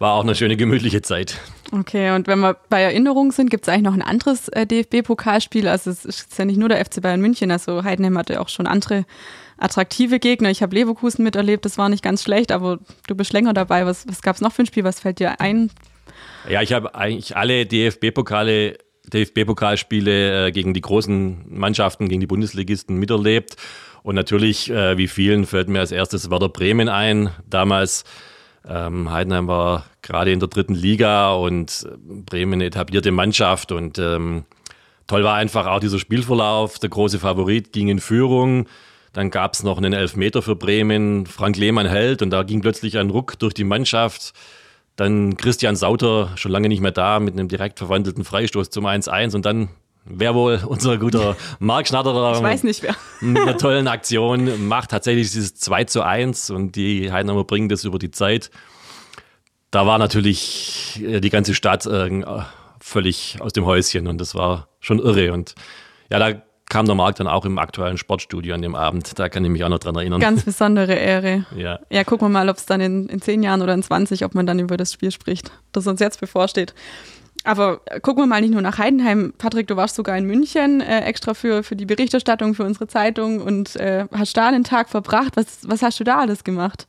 War 0.00 0.14
auch 0.14 0.22
eine 0.22 0.34
schöne 0.34 0.56
gemütliche 0.56 1.02
Zeit. 1.02 1.38
Okay, 1.72 2.12
und 2.12 2.26
wenn 2.26 2.40
wir 2.40 2.56
bei 2.70 2.80
Erinnerungen 2.80 3.32
sind, 3.32 3.50
gibt 3.50 3.64
es 3.64 3.68
eigentlich 3.68 3.82
noch 3.82 3.92
ein 3.92 4.00
anderes 4.00 4.48
äh, 4.48 4.66
DFB-Pokalspiel. 4.66 5.68
Also 5.68 5.90
es 5.90 6.06
ist 6.06 6.38
ja 6.38 6.46
nicht 6.46 6.56
nur 6.56 6.70
der 6.70 6.82
FC 6.82 7.02
Bayern 7.02 7.20
München, 7.20 7.50
also 7.50 7.84
Heidenheim 7.84 8.16
hatte 8.16 8.40
auch 8.40 8.48
schon 8.48 8.66
andere 8.66 9.04
attraktive 9.58 10.18
Gegner. 10.18 10.50
Ich 10.50 10.62
habe 10.62 10.74
Leverkusen 10.74 11.22
miterlebt, 11.22 11.66
das 11.66 11.76
war 11.76 11.90
nicht 11.90 12.02
ganz 12.02 12.22
schlecht, 12.22 12.50
aber 12.50 12.78
du 13.08 13.14
bist 13.14 13.34
länger 13.34 13.52
dabei. 13.52 13.84
Was, 13.84 14.08
was 14.08 14.22
gab 14.22 14.36
es 14.36 14.40
noch 14.40 14.52
für 14.52 14.62
ein 14.62 14.66
Spiel? 14.66 14.84
Was 14.84 15.00
fällt 15.00 15.18
dir 15.18 15.38
ein? 15.38 15.70
Ja, 16.48 16.62
ich 16.62 16.72
habe 16.72 16.94
eigentlich 16.94 17.36
alle 17.36 17.66
DFB-Pokale, 17.66 18.78
DFB-Pokalspiele 19.12 20.46
äh, 20.46 20.50
gegen 20.50 20.72
die 20.72 20.80
großen 20.80 21.44
Mannschaften, 21.46 22.08
gegen 22.08 22.22
die 22.22 22.26
Bundesligisten 22.26 22.96
miterlebt. 22.96 23.56
Und 24.02 24.14
natürlich, 24.14 24.70
äh, 24.70 24.96
wie 24.96 25.08
vielen, 25.08 25.44
fällt 25.44 25.68
mir 25.68 25.80
als 25.80 25.92
erstes 25.92 26.30
Werder 26.30 26.48
Bremen 26.48 26.88
ein. 26.88 27.28
Damals 27.46 28.04
ähm, 28.68 29.10
Heidenheim 29.10 29.46
war 29.48 29.84
gerade 30.02 30.32
in 30.32 30.40
der 30.40 30.48
dritten 30.48 30.74
Liga 30.74 31.32
und 31.32 31.86
äh, 31.88 31.96
Bremen 31.96 32.54
eine 32.54 32.66
etablierte 32.66 33.10
Mannschaft 33.10 33.72
und 33.72 33.98
ähm, 33.98 34.44
toll 35.06 35.24
war 35.24 35.34
einfach 35.34 35.66
auch 35.66 35.80
dieser 35.80 35.98
Spielverlauf. 35.98 36.78
Der 36.78 36.90
große 36.90 37.18
Favorit 37.18 37.72
ging 37.72 37.88
in 37.88 38.00
Führung. 38.00 38.66
Dann 39.12 39.30
gab 39.30 39.54
es 39.54 39.62
noch 39.62 39.78
einen 39.78 39.92
Elfmeter 39.92 40.42
für 40.42 40.54
Bremen. 40.54 41.26
Frank 41.26 41.56
Lehmann 41.56 41.86
hält 41.86 42.22
und 42.22 42.30
da 42.30 42.42
ging 42.42 42.60
plötzlich 42.60 42.98
ein 42.98 43.10
Ruck 43.10 43.38
durch 43.38 43.54
die 43.54 43.64
Mannschaft. 43.64 44.34
Dann 44.96 45.36
Christian 45.36 45.76
Sauter, 45.76 46.30
schon 46.36 46.52
lange 46.52 46.68
nicht 46.68 46.80
mehr 46.80 46.92
da, 46.92 47.18
mit 47.18 47.34
einem 47.34 47.48
direkt 47.48 47.78
verwandelten 47.78 48.24
Freistoß 48.24 48.70
zum 48.70 48.86
1-1 48.86 49.34
und 49.34 49.46
dann 49.46 49.70
Wer 50.12 50.34
wohl 50.34 50.60
unser 50.66 50.98
guter 50.98 51.36
Marc 51.58 51.88
Schnatterer 51.88 52.36
ich 52.36 52.42
weiß 52.42 52.62
nicht 52.64 52.82
wer. 52.82 52.96
mit 53.20 53.42
einer 53.42 53.56
tollen 53.56 53.88
Aktion 53.88 54.66
macht 54.68 54.90
tatsächlich 54.90 55.30
dieses 55.30 55.54
2 55.54 55.84
zu 55.84 56.02
1 56.02 56.50
und 56.50 56.76
die 56.76 57.12
Heidenheimer 57.12 57.44
bringen 57.44 57.68
das 57.68 57.84
über 57.84 57.98
die 57.98 58.10
Zeit. 58.10 58.50
Da 59.70 59.86
war 59.86 59.98
natürlich 59.98 61.00
äh, 61.04 61.20
die 61.20 61.30
ganze 61.30 61.54
Stadt 61.54 61.86
äh, 61.86 62.24
völlig 62.80 63.38
aus 63.40 63.52
dem 63.52 63.64
Häuschen 63.64 64.06
und 64.08 64.20
das 64.20 64.34
war 64.34 64.68
schon 64.80 64.98
irre. 64.98 65.32
Und 65.32 65.54
ja, 66.10 66.18
da 66.18 66.42
kam 66.70 66.86
der 66.86 66.94
Marc 66.94 67.16
dann 67.16 67.26
auch 67.26 67.44
im 67.44 67.58
aktuellen 67.58 67.98
Sportstudio 67.98 68.54
an 68.54 68.62
dem 68.62 68.74
Abend. 68.74 69.18
Da 69.18 69.28
kann 69.28 69.44
ich 69.44 69.50
mich 69.50 69.62
auch 69.64 69.68
noch 69.68 69.78
dran 69.78 69.96
erinnern. 69.96 70.20
Ganz 70.20 70.44
besondere 70.44 70.94
Ehre. 70.94 71.44
Ja. 71.56 71.80
Ja, 71.90 72.04
gucken 72.04 72.26
wir 72.26 72.30
mal, 72.30 72.48
ob 72.48 72.56
es 72.56 72.64
dann 72.64 72.80
in, 72.80 73.08
in 73.08 73.20
zehn 73.20 73.42
Jahren 73.42 73.60
oder 73.60 73.74
in 73.74 73.82
20, 73.82 74.24
ob 74.24 74.34
man 74.34 74.46
dann 74.46 74.58
über 74.58 74.76
das 74.76 74.92
Spiel 74.92 75.10
spricht, 75.10 75.50
das 75.72 75.86
uns 75.86 76.00
jetzt 76.00 76.20
bevorsteht. 76.20 76.74
Aber 77.44 77.80
gucken 78.02 78.22
wir 78.22 78.26
mal 78.26 78.40
nicht 78.42 78.52
nur 78.52 78.60
nach 78.60 78.78
Heidenheim. 78.78 79.32
Patrick, 79.38 79.66
du 79.66 79.76
warst 79.76 79.96
sogar 79.96 80.16
in 80.18 80.26
München 80.26 80.80
äh, 80.80 81.00
extra 81.00 81.32
für, 81.32 81.62
für 81.62 81.74
die 81.74 81.86
Berichterstattung 81.86 82.54
für 82.54 82.64
unsere 82.64 82.86
Zeitung 82.86 83.40
und 83.40 83.76
äh, 83.76 84.06
hast 84.12 84.36
da 84.36 84.48
einen 84.48 84.64
Tag 84.64 84.90
verbracht. 84.90 85.36
Was, 85.36 85.60
was 85.62 85.82
hast 85.82 85.98
du 86.00 86.04
da 86.04 86.18
alles 86.18 86.44
gemacht? 86.44 86.86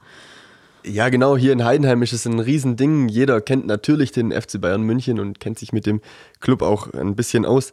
Ja, 0.83 1.09
genau, 1.09 1.37
hier 1.37 1.53
in 1.53 1.63
Heidenheim 1.63 2.01
ist 2.01 2.11
es 2.11 2.25
ein 2.25 2.39
Riesending. 2.39 3.07
Jeder 3.07 3.39
kennt 3.39 3.67
natürlich 3.67 4.11
den 4.11 4.31
FC 4.31 4.59
Bayern 4.59 4.81
München 4.81 5.19
und 5.19 5.39
kennt 5.39 5.59
sich 5.59 5.73
mit 5.73 5.85
dem 5.85 6.01
Club 6.39 6.63
auch 6.63 6.91
ein 6.93 7.15
bisschen 7.15 7.45
aus. 7.45 7.71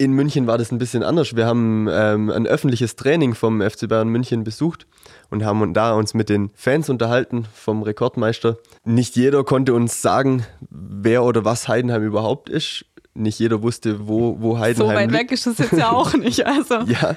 In 0.00 0.12
München 0.12 0.46
war 0.46 0.58
das 0.58 0.70
ein 0.70 0.78
bisschen 0.78 1.02
anders. 1.02 1.34
Wir 1.34 1.44
haben 1.46 1.88
ähm, 1.90 2.30
ein 2.30 2.46
öffentliches 2.46 2.94
Training 2.94 3.34
vom 3.34 3.60
FC 3.60 3.88
Bayern 3.88 4.08
München 4.08 4.44
besucht 4.44 4.86
und 5.28 5.44
haben 5.44 5.74
da 5.74 5.92
uns 5.94 6.14
mit 6.14 6.28
den 6.28 6.50
Fans 6.54 6.88
unterhalten 6.88 7.46
vom 7.52 7.82
Rekordmeister. 7.82 8.58
Nicht 8.84 9.16
jeder 9.16 9.42
konnte 9.42 9.74
uns 9.74 10.00
sagen, 10.00 10.46
wer 10.70 11.24
oder 11.24 11.44
was 11.44 11.66
Heidenheim 11.66 12.04
überhaupt 12.04 12.48
ist. 12.48 12.84
Nicht 13.14 13.40
jeder 13.40 13.60
wusste, 13.62 14.06
wo, 14.06 14.36
wo 14.40 14.58
Heidenheim 14.60 14.88
So 14.88 14.94
weit 14.94 15.10
liegt. 15.10 15.20
weg 15.20 15.32
ist 15.32 15.48
es 15.48 15.58
jetzt 15.58 15.72
ja 15.76 15.90
auch 15.90 16.14
nicht. 16.14 16.46
Also. 16.46 16.74
Ja. 16.86 17.16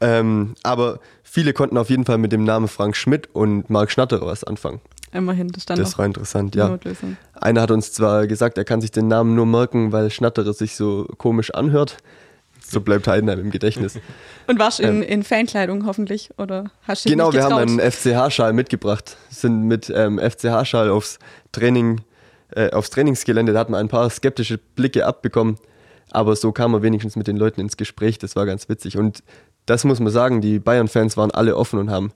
Ähm, 0.00 0.54
aber 0.62 1.00
viele 1.24 1.52
konnten 1.54 1.76
auf 1.76 1.90
jeden 1.90 2.04
Fall 2.04 2.18
mit 2.18 2.30
dem 2.30 2.44
Namen 2.44 2.68
Frank 2.68 2.94
Schmidt 2.96 3.30
und 3.34 3.68
Marc 3.68 3.90
Schnatterer 3.90 4.26
was 4.26 4.44
anfangen. 4.44 4.80
Immerhin, 5.12 5.48
das 5.48 5.62
stand 5.62 5.80
Das 5.80 5.96
war 5.98 6.04
interessant, 6.04 6.54
ja. 6.54 6.68
Notlösung. 6.68 7.16
Einer 7.34 7.62
hat 7.62 7.70
uns 7.70 7.92
zwar 7.92 8.26
gesagt, 8.26 8.58
er 8.58 8.64
kann 8.64 8.80
sich 8.80 8.90
den 8.90 9.08
Namen 9.08 9.34
nur 9.34 9.46
merken, 9.46 9.92
weil 9.92 10.10
Schnatterer 10.10 10.52
sich 10.52 10.76
so 10.76 11.06
komisch 11.16 11.52
anhört. 11.54 11.98
So 12.68 12.80
bleibt 12.80 13.06
Heidenheim 13.06 13.38
im 13.38 13.50
Gedächtnis. 13.50 13.98
Und 14.48 14.58
warst 14.58 14.80
in, 14.80 15.02
in 15.02 15.22
Fankleidung 15.22 15.86
hoffentlich? 15.86 16.30
Oder 16.36 16.70
hast 16.82 17.04
du 17.04 17.10
genau, 17.10 17.32
wir 17.32 17.44
haben 17.44 17.54
einen 17.54 17.78
FCH-Schal 17.78 18.52
mitgebracht, 18.52 19.16
sind 19.30 19.62
mit 19.62 19.92
ähm, 19.94 20.18
FCH-Schal 20.18 20.90
aufs 20.90 21.20
Training, 21.52 22.00
äh, 22.50 22.70
aufs 22.70 22.90
Trainingsgelände, 22.90 23.52
da 23.52 23.60
hat 23.60 23.70
man 23.70 23.78
ein 23.78 23.88
paar 23.88 24.10
skeptische 24.10 24.58
Blicke 24.58 25.06
abbekommen, 25.06 25.58
aber 26.10 26.34
so 26.34 26.50
kam 26.50 26.72
man 26.72 26.82
wenigstens 26.82 27.14
mit 27.14 27.28
den 27.28 27.36
Leuten 27.36 27.60
ins 27.60 27.76
Gespräch, 27.76 28.18
das 28.18 28.34
war 28.34 28.46
ganz 28.46 28.68
witzig. 28.68 28.98
Und 28.98 29.22
das 29.66 29.84
muss 29.84 30.00
man 30.00 30.12
sagen, 30.12 30.40
die 30.40 30.58
Bayern-Fans 30.58 31.16
waren 31.16 31.30
alle 31.30 31.56
offen 31.56 31.78
und 31.78 31.90
haben 31.90 32.12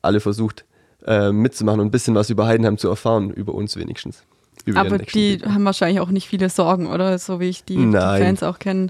alle 0.00 0.20
versucht 0.20 0.64
äh, 1.08 1.32
mitzumachen 1.32 1.80
und 1.80 1.86
ein 1.86 1.90
bisschen 1.90 2.14
was 2.14 2.28
über 2.30 2.46
Heidenheim 2.46 2.76
zu 2.76 2.88
erfahren, 2.88 3.30
über 3.30 3.54
uns 3.54 3.76
wenigstens. 3.76 4.22
Über 4.66 4.80
Aber 4.80 4.98
die 4.98 5.38
haben 5.42 5.64
wahrscheinlich 5.64 6.00
auch 6.00 6.10
nicht 6.10 6.28
viele 6.28 6.50
Sorgen, 6.50 6.86
oder? 6.86 7.18
So 7.18 7.40
wie 7.40 7.48
ich 7.48 7.64
die, 7.64 7.76
die. 7.76 7.92
Fans 7.92 8.42
auch 8.42 8.58
kenne. 8.58 8.88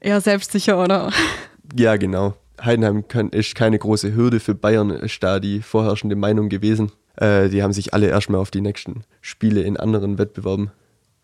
Eher 0.00 0.20
selbstsicher, 0.20 0.82
oder? 0.82 1.10
Ja, 1.76 1.96
genau. 1.96 2.34
Heidenheim 2.64 3.08
kann, 3.08 3.30
ist 3.30 3.54
keine 3.54 3.78
große 3.78 4.14
Hürde 4.14 4.40
für 4.40 4.54
Bayern, 4.54 4.90
ist 4.90 5.22
da 5.22 5.40
die 5.40 5.60
vorherrschende 5.60 6.16
Meinung 6.16 6.48
gewesen. 6.48 6.92
Äh, 7.16 7.48
die 7.48 7.62
haben 7.62 7.72
sich 7.72 7.94
alle 7.94 8.06
erstmal 8.06 8.40
auf 8.40 8.50
die 8.50 8.60
nächsten 8.60 9.02
Spiele 9.20 9.62
in 9.62 9.76
anderen 9.76 10.18
Wettbewerben, 10.18 10.70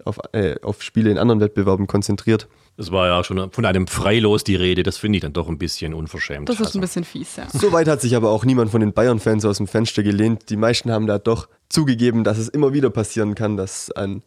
auf, 0.04 0.18
äh, 0.32 0.56
auf 0.62 0.82
Spiele 0.82 1.10
in 1.10 1.18
anderen 1.18 1.40
Wettbewerben 1.40 1.86
konzentriert. 1.86 2.48
Es 2.76 2.90
war 2.90 3.06
ja 3.06 3.22
schon 3.22 3.52
von 3.52 3.64
einem 3.64 3.86
Freilos 3.86 4.42
die 4.42 4.56
Rede. 4.56 4.82
Das 4.82 4.96
finde 4.96 5.18
ich 5.18 5.22
dann 5.22 5.32
doch 5.32 5.48
ein 5.48 5.58
bisschen 5.58 5.94
unverschämt. 5.94 6.48
Das 6.48 6.56
ist 6.58 6.66
Also, 6.66 6.78
ein 6.78 6.80
bisschen 6.80 7.04
fies, 7.04 7.36
ja. 7.36 7.46
Soweit 7.52 7.86
hat 7.86 8.00
sich 8.00 8.16
aber 8.16 8.30
auch 8.30 8.44
niemand 8.44 8.70
von 8.70 8.80
den 8.80 8.92
Bayern-Fans 8.92 9.44
aus 9.44 9.58
dem 9.58 9.68
Fenster 9.68 10.02
gelehnt. 10.02 10.50
Die 10.50 10.56
meisten 10.56 10.90
haben 10.90 11.06
da 11.06 11.18
doch 11.18 11.48
zugegeben, 11.68 12.24
dass 12.24 12.38
es 12.38 12.48
immer 12.48 12.72
wieder 12.72 12.90
passieren 12.90 13.34
kann, 13.36 13.56
dass 13.56 13.92
ein, 13.92 14.22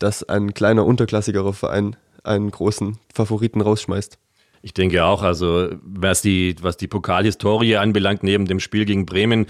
dass 0.00 0.24
ein 0.28 0.52
kleiner, 0.52 0.84
unterklassigerer 0.84 1.52
Verein 1.52 1.96
einen 2.24 2.50
großen 2.50 2.98
Favoriten 3.14 3.60
rausschmeißt. 3.60 4.18
Ich 4.64 4.74
denke 4.74 5.04
auch, 5.04 5.22
also 5.22 5.70
was 5.82 6.22
die, 6.22 6.54
was 6.60 6.76
die 6.76 6.86
Pokalhistorie 6.86 7.76
anbelangt, 7.76 8.22
neben 8.22 8.46
dem 8.46 8.60
Spiel 8.60 8.84
gegen 8.84 9.06
Bremen, 9.06 9.46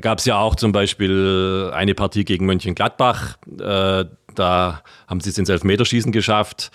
gab 0.00 0.18
es 0.18 0.24
ja 0.24 0.38
auch 0.38 0.54
zum 0.54 0.70
Beispiel 0.70 1.70
eine 1.74 1.94
Partie 1.96 2.24
gegen 2.24 2.46
Mönchengladbach. 2.46 3.38
Äh, 3.58 4.04
da 4.34 4.82
haben 5.08 5.20
sie 5.20 5.30
es 5.30 5.38
ins 5.38 5.48
Elfmeterschießen 5.48 6.12
geschafft. 6.12 6.70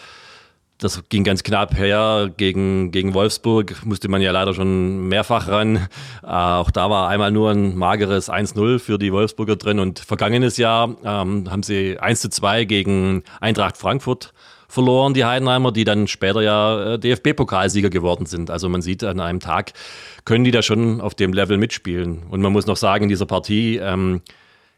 Das 0.80 1.02
ging 1.10 1.24
ganz 1.24 1.42
knapp 1.42 1.76
her. 1.76 2.32
Gegen, 2.38 2.92
gegen 2.92 3.16
Wolfsburg 3.16 3.84
musste 3.84 4.10
man 4.10 4.22
ja 4.22 4.32
leider 4.32 4.54
schon 4.54 5.08
mehrfach 5.08 5.48
ran. 5.48 5.88
Äh, 6.24 6.28
auch 6.28 6.70
da 6.70 6.90
war 6.90 7.10
einmal 7.10 7.32
nur 7.32 7.50
ein 7.50 7.76
mageres 7.76 8.30
1-0 8.30 8.78
für 8.78 9.00
die 9.00 9.12
Wolfsburger 9.12 9.56
drin. 9.56 9.80
Und 9.80 10.00
vergangenes 10.00 10.58
Jahr 10.58 10.96
ähm, 11.04 11.50
haben 11.50 11.64
sie 11.64 12.00
1-2 12.00 12.66
gegen 12.66 13.24
Eintracht 13.42 13.78
Frankfurt 13.78 14.34
verloren, 14.68 15.14
die 15.14 15.26
Heidenheimer, 15.26 15.72
die 15.72 15.84
dann 15.84 16.08
später 16.08 16.42
ja 16.42 16.94
äh, 16.94 17.00
DFB-Pokalsieger 17.00 17.90
geworden 17.90 18.28
sind. 18.28 18.52
Also 18.52 18.70
man 18.70 18.84
sieht 18.84 19.04
an 19.04 19.20
einem 19.20 19.40
Tag, 19.40 19.74
können 20.26 20.44
die 20.44 20.52
da 20.52 20.62
schon 20.62 21.02
auf 21.02 21.16
dem 21.16 21.34
Level 21.34 21.58
mitspielen. 21.58 22.24
Und 22.30 22.42
man 22.42 22.52
muss 22.52 22.68
noch 22.68 22.78
sagen, 22.78 23.04
in 23.04 23.10
dieser 23.10 23.26
Partie 23.26 23.78
ähm, 23.78 24.22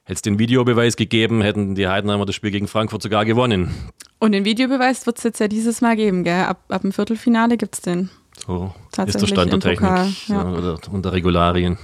hätte 0.09 0.15
es 0.15 0.21
den 0.23 0.39
Videobeweis 0.39 0.95
gegeben, 0.95 1.41
hätten 1.43 1.75
die 1.75 1.87
Heidenheimer 1.87 2.25
das 2.25 2.33
Spiel 2.33 2.49
gegen 2.49 2.67
Frankfurt 2.67 3.03
sogar 3.03 3.25
gewonnen. 3.25 3.71
Und 4.17 4.31
den 4.31 4.43
Videobeweis 4.43 5.05
wird 5.05 5.19
es 5.19 5.23
jetzt 5.23 5.39
ja 5.39 5.47
dieses 5.47 5.81
Mal 5.81 5.95
geben, 5.95 6.23
gell? 6.23 6.45
Ab, 6.45 6.63
ab 6.69 6.81
dem 6.81 6.91
Viertelfinale 6.91 7.57
gibt 7.57 7.75
es 7.75 7.81
den. 7.81 8.09
So 8.35 8.73
ist 9.05 9.21
der 9.21 9.27
Stand 9.27 9.53
der 9.53 9.59
Technik 9.59 9.87
Pokal, 9.87 10.11
ja. 10.27 10.35
ja, 10.35 10.51
oder 10.51 10.79
unter 10.91 11.13
Regularien. 11.13 11.77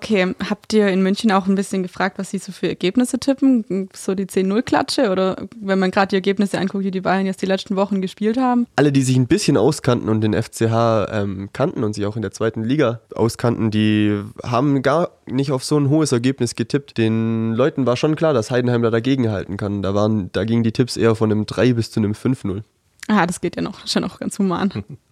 Okay, 0.00 0.32
habt 0.48 0.72
ihr 0.72 0.88
in 0.88 1.02
München 1.02 1.32
auch 1.32 1.48
ein 1.48 1.56
bisschen 1.56 1.82
gefragt, 1.82 2.18
was 2.18 2.30
sie 2.30 2.38
so 2.38 2.52
für 2.52 2.68
Ergebnisse 2.68 3.18
tippen? 3.18 3.88
So 3.92 4.14
die 4.14 4.26
10-0-Klatsche? 4.26 5.10
Oder 5.10 5.48
wenn 5.60 5.80
man 5.80 5.90
gerade 5.90 6.10
die 6.10 6.14
Ergebnisse 6.14 6.58
anguckt, 6.58 6.84
die 6.84 6.92
die 6.92 7.00
Bayern 7.00 7.26
jetzt 7.26 7.42
die 7.42 7.46
letzten 7.46 7.74
Wochen 7.74 8.00
gespielt 8.00 8.38
haben? 8.38 8.68
alle, 8.76 8.92
die 8.92 9.02
sich 9.02 9.16
ein 9.16 9.26
bisschen 9.26 9.56
auskannten 9.56 10.08
und 10.08 10.20
den 10.20 10.40
FCH 10.40 11.10
ähm, 11.10 11.50
kannten 11.52 11.82
und 11.82 11.94
sich 11.94 12.06
auch 12.06 12.14
in 12.14 12.22
der 12.22 12.30
zweiten 12.30 12.62
Liga 12.62 13.00
auskannten, 13.12 13.72
die 13.72 14.22
haben 14.44 14.82
gar 14.82 15.10
nicht 15.26 15.50
auf 15.50 15.64
so 15.64 15.76
ein 15.76 15.88
hohes 15.88 16.12
Ergebnis 16.12 16.54
getippt. 16.54 16.96
Den 16.96 17.54
Leuten 17.54 17.84
war 17.84 17.96
schon 17.96 18.14
klar, 18.14 18.32
dass 18.32 18.52
Heidenheim 18.52 18.82
da 18.82 18.90
dagegenhalten 18.90 19.56
kann. 19.56 19.82
Da, 19.82 19.94
waren, 19.94 20.30
da 20.32 20.44
gingen 20.44 20.62
die 20.62 20.72
Tipps 20.72 20.96
eher 20.96 21.16
von 21.16 21.32
einem 21.32 21.44
3 21.44 21.72
bis 21.72 21.90
zu 21.90 21.98
einem 21.98 22.12
5-0. 22.12 22.62
Ah, 23.08 23.26
das 23.26 23.40
geht 23.40 23.56
ja 23.56 23.62
noch, 23.62 23.84
ja 23.84 24.00
noch 24.00 24.20
ganz 24.20 24.38
human. 24.38 24.84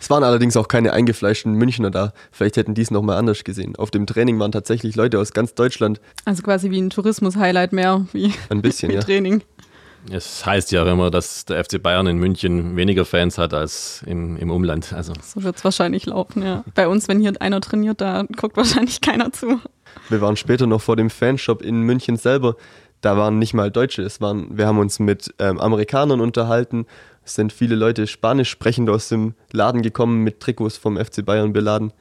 Es 0.00 0.10
waren 0.10 0.22
allerdings 0.22 0.56
auch 0.56 0.68
keine 0.68 0.92
eingefleischten 0.92 1.54
Münchner 1.54 1.90
da. 1.90 2.12
Vielleicht 2.30 2.56
hätten 2.56 2.74
die 2.74 2.82
es 2.82 2.90
nochmal 2.90 3.16
anders 3.16 3.44
gesehen. 3.44 3.76
Auf 3.76 3.90
dem 3.90 4.06
Training 4.06 4.38
waren 4.38 4.52
tatsächlich 4.52 4.94
Leute 4.96 5.18
aus 5.18 5.32
ganz 5.32 5.54
Deutschland. 5.54 6.00
Also 6.24 6.42
quasi 6.42 6.70
wie 6.70 6.80
ein 6.80 6.90
Tourismus-Highlight 6.90 7.72
mehr, 7.72 8.06
wie, 8.12 8.32
Ein 8.50 8.62
bisschen, 8.62 8.88
wie 8.90 8.94
ja. 8.94 9.00
Training. 9.00 9.42
Es 10.10 10.46
heißt 10.46 10.70
ja 10.70 10.88
immer, 10.90 11.10
dass 11.10 11.46
der 11.46 11.64
FC 11.64 11.82
Bayern 11.82 12.06
in 12.06 12.18
München 12.18 12.76
weniger 12.76 13.04
Fans 13.04 13.38
hat 13.38 13.52
als 13.52 14.04
im, 14.06 14.36
im 14.36 14.50
Umland. 14.50 14.92
Also 14.92 15.12
So 15.22 15.42
wird 15.42 15.56
es 15.56 15.64
wahrscheinlich 15.64 16.06
laufen, 16.06 16.42
ja. 16.42 16.64
Bei 16.74 16.86
uns, 16.86 17.08
wenn 17.08 17.20
hier 17.20 17.32
einer 17.40 17.60
trainiert, 17.60 18.00
da 18.00 18.24
guckt 18.36 18.56
wahrscheinlich 18.56 19.00
keiner 19.00 19.32
zu. 19.32 19.60
Wir 20.08 20.20
waren 20.20 20.36
später 20.36 20.66
noch 20.66 20.80
vor 20.80 20.96
dem 20.96 21.10
Fanshop 21.10 21.62
in 21.62 21.80
München 21.80 22.16
selber. 22.16 22.56
Da 23.00 23.16
waren 23.16 23.38
nicht 23.38 23.54
mal 23.54 23.70
Deutsche. 23.70 24.02
Es 24.02 24.20
waren, 24.20 24.56
wir 24.56 24.66
haben 24.66 24.78
uns 24.78 24.98
mit 24.98 25.34
ähm, 25.38 25.58
Amerikanern 25.58 26.20
unterhalten. 26.20 26.86
Es 27.26 27.34
sind 27.34 27.52
viele 27.52 27.74
Leute 27.74 28.06
Spanisch 28.06 28.48
sprechend 28.48 28.88
aus 28.88 29.08
dem 29.08 29.34
Laden 29.50 29.82
gekommen, 29.82 30.22
mit 30.22 30.38
Trikots 30.38 30.76
vom 30.76 30.96
FC 30.96 31.24
Bayern 31.26 31.52
beladen. 31.52 31.92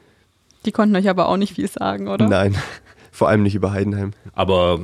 Die 0.66 0.72
konnten 0.72 0.96
euch 0.96 1.10
aber 1.10 1.28
auch 1.28 1.38
nicht 1.38 1.56
viel 1.56 1.68
sagen, 1.68 2.08
oder? 2.08 2.30
Nein, 2.30 2.56
vor 3.12 3.28
allem 3.28 3.42
nicht 3.42 3.56
über 3.56 3.72
Heidenheim. 3.72 4.12
Aber 4.34 4.80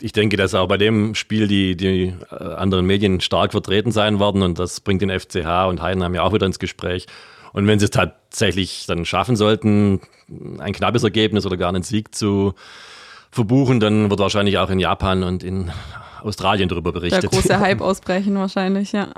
ich 0.00 0.12
denke, 0.12 0.36
dass 0.36 0.54
auch 0.54 0.68
bei 0.68 0.78
dem 0.78 1.16
Spiel 1.16 1.48
die, 1.48 1.76
die 1.76 2.14
äh, 2.30 2.34
anderen 2.54 2.86
Medien 2.86 3.20
stark 3.20 3.50
vertreten 3.50 3.90
sein 3.90 4.20
werden 4.20 4.42
und 4.42 4.60
das 4.60 4.78
bringt 4.78 5.02
den 5.02 5.10
FCH 5.10 5.66
und 5.68 5.82
Heidenheim 5.82 6.14
ja 6.14 6.22
auch 6.22 6.32
wieder 6.32 6.46
ins 6.46 6.60
Gespräch. 6.60 7.06
Und 7.52 7.66
wenn 7.66 7.80
sie 7.80 7.86
es 7.86 7.90
tatsächlich 7.90 8.86
dann 8.86 9.04
schaffen 9.04 9.34
sollten, 9.34 10.00
ein 10.60 10.72
knappes 10.72 11.02
Ergebnis 11.02 11.46
oder 11.46 11.56
gar 11.56 11.70
einen 11.70 11.82
Sieg 11.82 12.14
zu 12.14 12.54
verbuchen, 13.32 13.80
dann 13.80 14.08
wird 14.08 14.20
wahrscheinlich 14.20 14.58
auch 14.58 14.70
in 14.70 14.78
Japan 14.78 15.24
und 15.24 15.42
in 15.42 15.72
Australien 16.22 16.68
darüber 16.68 16.92
Der 16.92 17.00
berichtet. 17.00 17.30
große 17.32 17.58
Hype 17.60 17.80
ausbrechen 17.80 18.36
wahrscheinlich, 18.36 18.92
ja. 18.92 19.08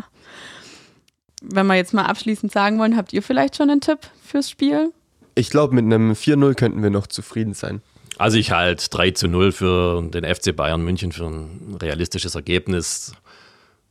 Wenn 1.42 1.66
wir 1.66 1.74
jetzt 1.74 1.92
mal 1.92 2.06
abschließend 2.06 2.52
sagen 2.52 2.78
wollen, 2.78 2.96
habt 2.96 3.12
ihr 3.12 3.22
vielleicht 3.22 3.56
schon 3.56 3.70
einen 3.70 3.80
Tipp 3.80 3.98
fürs 4.24 4.48
Spiel? 4.48 4.92
Ich 5.34 5.50
glaube, 5.50 5.74
mit 5.74 5.84
einem 5.84 6.12
4-0 6.12 6.54
könnten 6.54 6.82
wir 6.82 6.90
noch 6.90 7.06
zufrieden 7.06 7.54
sein. 7.54 7.82
Also 8.18 8.36
ich 8.36 8.52
halte 8.52 8.88
3 8.90 9.10
zu 9.12 9.28
0 9.28 9.52
für 9.52 10.02
den 10.02 10.24
FC 10.24 10.54
Bayern 10.54 10.84
München 10.84 11.12
für 11.12 11.26
ein 11.26 11.76
realistisches 11.80 12.34
Ergebnis. 12.34 13.12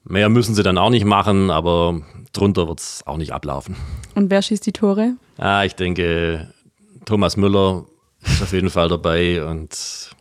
Mehr 0.03 0.29
müssen 0.29 0.55
sie 0.55 0.63
dann 0.63 0.77
auch 0.77 0.89
nicht 0.89 1.05
machen, 1.05 1.51
aber 1.51 2.01
drunter 2.34 2.67
wird 2.67 2.79
es 2.79 3.03
auch 3.05 3.17
nicht 3.17 3.34
ablaufen. 3.34 3.75
Und 4.15 4.29
wer 4.29 4.41
schießt 4.41 4.65
die 4.65 4.72
Tore? 4.72 5.15
Ja, 5.38 5.63
ich 5.63 5.75
denke, 5.75 6.53
Thomas 7.05 7.38
Müller 7.38 7.86
ist 8.24 8.41
auf 8.41 8.53
jeden 8.53 8.70
Fall 8.70 8.88
dabei 8.88 9.43
und 9.46 10.12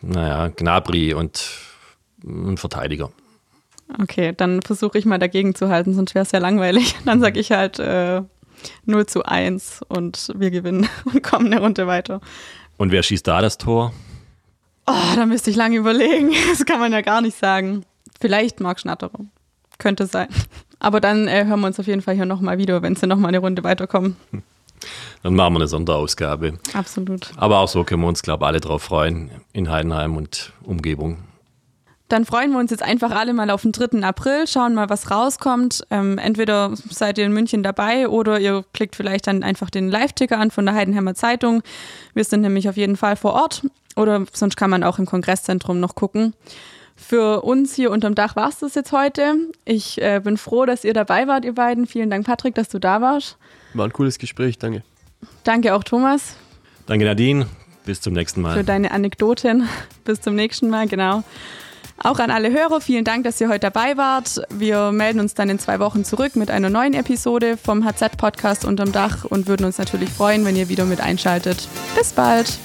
naja, 0.00 0.48
Gnabry 0.48 1.14
und 1.14 1.48
ein 2.24 2.56
Verteidiger. 2.56 3.10
Okay, 4.00 4.32
dann 4.36 4.62
versuche 4.62 4.98
ich 4.98 5.04
mal 5.04 5.18
dagegen 5.18 5.54
zu 5.54 5.68
halten, 5.68 5.94
sonst 5.94 6.14
wäre 6.14 6.24
es 6.24 6.32
ja 6.32 6.38
langweilig. 6.38 6.96
Dann 7.04 7.20
sage 7.20 7.38
ich 7.38 7.52
halt 7.52 7.78
äh, 7.78 8.22
0 8.86 9.06
zu 9.06 9.24
1 9.24 9.82
und 9.88 10.32
wir 10.34 10.50
gewinnen 10.50 10.88
und 11.04 11.22
kommen 11.22 11.46
eine 11.46 11.60
Runde 11.60 11.86
weiter. 11.86 12.20
Und 12.78 12.90
wer 12.90 13.02
schießt 13.02 13.26
da 13.26 13.40
das 13.40 13.58
Tor? 13.58 13.92
Oh, 14.86 15.14
da 15.14 15.26
müsste 15.26 15.50
ich 15.50 15.56
lange 15.56 15.76
überlegen. 15.76 16.32
Das 16.50 16.64
kann 16.64 16.80
man 16.80 16.92
ja 16.92 17.00
gar 17.02 17.20
nicht 17.20 17.38
sagen. 17.38 17.84
Vielleicht 18.20 18.60
Marc 18.60 18.80
Schnatterer. 18.80 19.20
Könnte 19.78 20.06
sein. 20.06 20.28
Aber 20.78 21.00
dann 21.00 21.28
äh, 21.28 21.44
hören 21.44 21.60
wir 21.60 21.66
uns 21.66 21.78
auf 21.78 21.86
jeden 21.86 22.02
Fall 22.02 22.14
hier 22.14 22.24
nochmal 22.24 22.58
wieder, 22.58 22.82
wenn 22.82 22.96
sie 22.96 23.06
nochmal 23.06 23.28
eine 23.28 23.38
Runde 23.38 23.62
weiterkommen. 23.62 24.16
Dann 25.22 25.34
machen 25.34 25.54
wir 25.54 25.60
eine 25.60 25.68
Sonderausgabe. 25.68 26.58
Absolut. 26.72 27.30
Aber 27.36 27.58
auch 27.58 27.68
so 27.68 27.84
können 27.84 28.02
wir 28.02 28.08
uns, 28.08 28.22
glaube 28.22 28.44
ich, 28.44 28.48
alle 28.48 28.60
drauf 28.60 28.82
freuen 28.82 29.30
in 29.52 29.70
Heidenheim 29.70 30.16
und 30.16 30.52
Umgebung. 30.62 31.18
Dann 32.12 32.26
freuen 32.26 32.52
wir 32.52 32.58
uns 32.58 32.70
jetzt 32.70 32.82
einfach 32.82 33.10
alle 33.12 33.32
mal 33.32 33.48
auf 33.48 33.62
den 33.62 33.72
3. 33.72 34.02
April, 34.02 34.46
schauen 34.46 34.74
mal, 34.74 34.90
was 34.90 35.10
rauskommt. 35.10 35.86
Ähm, 35.90 36.18
entweder 36.18 36.74
seid 36.90 37.16
ihr 37.16 37.24
in 37.24 37.32
München 37.32 37.62
dabei 37.62 38.06
oder 38.06 38.38
ihr 38.38 38.66
klickt 38.74 38.96
vielleicht 38.96 39.26
dann 39.26 39.42
einfach 39.42 39.70
den 39.70 39.88
Live-Ticker 39.88 40.38
an 40.38 40.50
von 40.50 40.66
der 40.66 40.74
Heidenheimer 40.74 41.14
Zeitung. 41.14 41.62
Wir 42.12 42.24
sind 42.24 42.42
nämlich 42.42 42.68
auf 42.68 42.76
jeden 42.76 42.98
Fall 42.98 43.16
vor 43.16 43.32
Ort 43.32 43.62
oder 43.96 44.26
sonst 44.34 44.56
kann 44.58 44.68
man 44.68 44.84
auch 44.84 44.98
im 44.98 45.06
Kongresszentrum 45.06 45.80
noch 45.80 45.94
gucken. 45.94 46.34
Für 46.96 47.44
uns 47.44 47.74
hier 47.74 47.90
unterm 47.90 48.14
Dach 48.14 48.36
war 48.36 48.50
es 48.50 48.58
das 48.58 48.74
jetzt 48.74 48.92
heute. 48.92 49.34
Ich 49.64 49.98
äh, 50.02 50.20
bin 50.22 50.36
froh, 50.36 50.66
dass 50.66 50.84
ihr 50.84 50.92
dabei 50.92 51.26
wart, 51.28 51.46
ihr 51.46 51.54
beiden. 51.54 51.86
Vielen 51.86 52.10
Dank, 52.10 52.26
Patrick, 52.26 52.54
dass 52.54 52.68
du 52.68 52.78
da 52.78 53.00
warst. 53.00 53.38
War 53.72 53.86
ein 53.86 53.92
cooles 53.94 54.18
Gespräch, 54.18 54.58
danke. 54.58 54.82
Danke 55.44 55.74
auch, 55.74 55.82
Thomas. 55.82 56.36
Danke, 56.84 57.06
Nadine. 57.06 57.46
Bis 57.86 58.02
zum 58.02 58.12
nächsten 58.12 58.42
Mal. 58.42 58.54
Für 58.54 58.64
deine 58.64 58.90
Anekdoten. 58.90 59.66
Bis 60.04 60.20
zum 60.20 60.34
nächsten 60.34 60.68
Mal, 60.68 60.88
genau. 60.88 61.24
Auch 62.04 62.18
an 62.18 62.30
alle 62.30 62.50
Hörer, 62.50 62.80
vielen 62.80 63.04
Dank, 63.04 63.22
dass 63.24 63.40
ihr 63.40 63.48
heute 63.48 63.60
dabei 63.60 63.96
wart. 63.96 64.42
Wir 64.50 64.90
melden 64.90 65.20
uns 65.20 65.34
dann 65.34 65.48
in 65.48 65.60
zwei 65.60 65.78
Wochen 65.78 66.04
zurück 66.04 66.34
mit 66.34 66.50
einer 66.50 66.68
neuen 66.68 66.94
Episode 66.94 67.56
vom 67.56 67.84
HZ-Podcast 67.84 68.64
unterm 68.64 68.90
Dach 68.90 69.24
und 69.24 69.46
würden 69.46 69.64
uns 69.64 69.78
natürlich 69.78 70.10
freuen, 70.10 70.44
wenn 70.44 70.56
ihr 70.56 70.68
wieder 70.68 70.84
mit 70.84 71.00
einschaltet. 71.00 71.68
Bis 71.96 72.12
bald! 72.12 72.58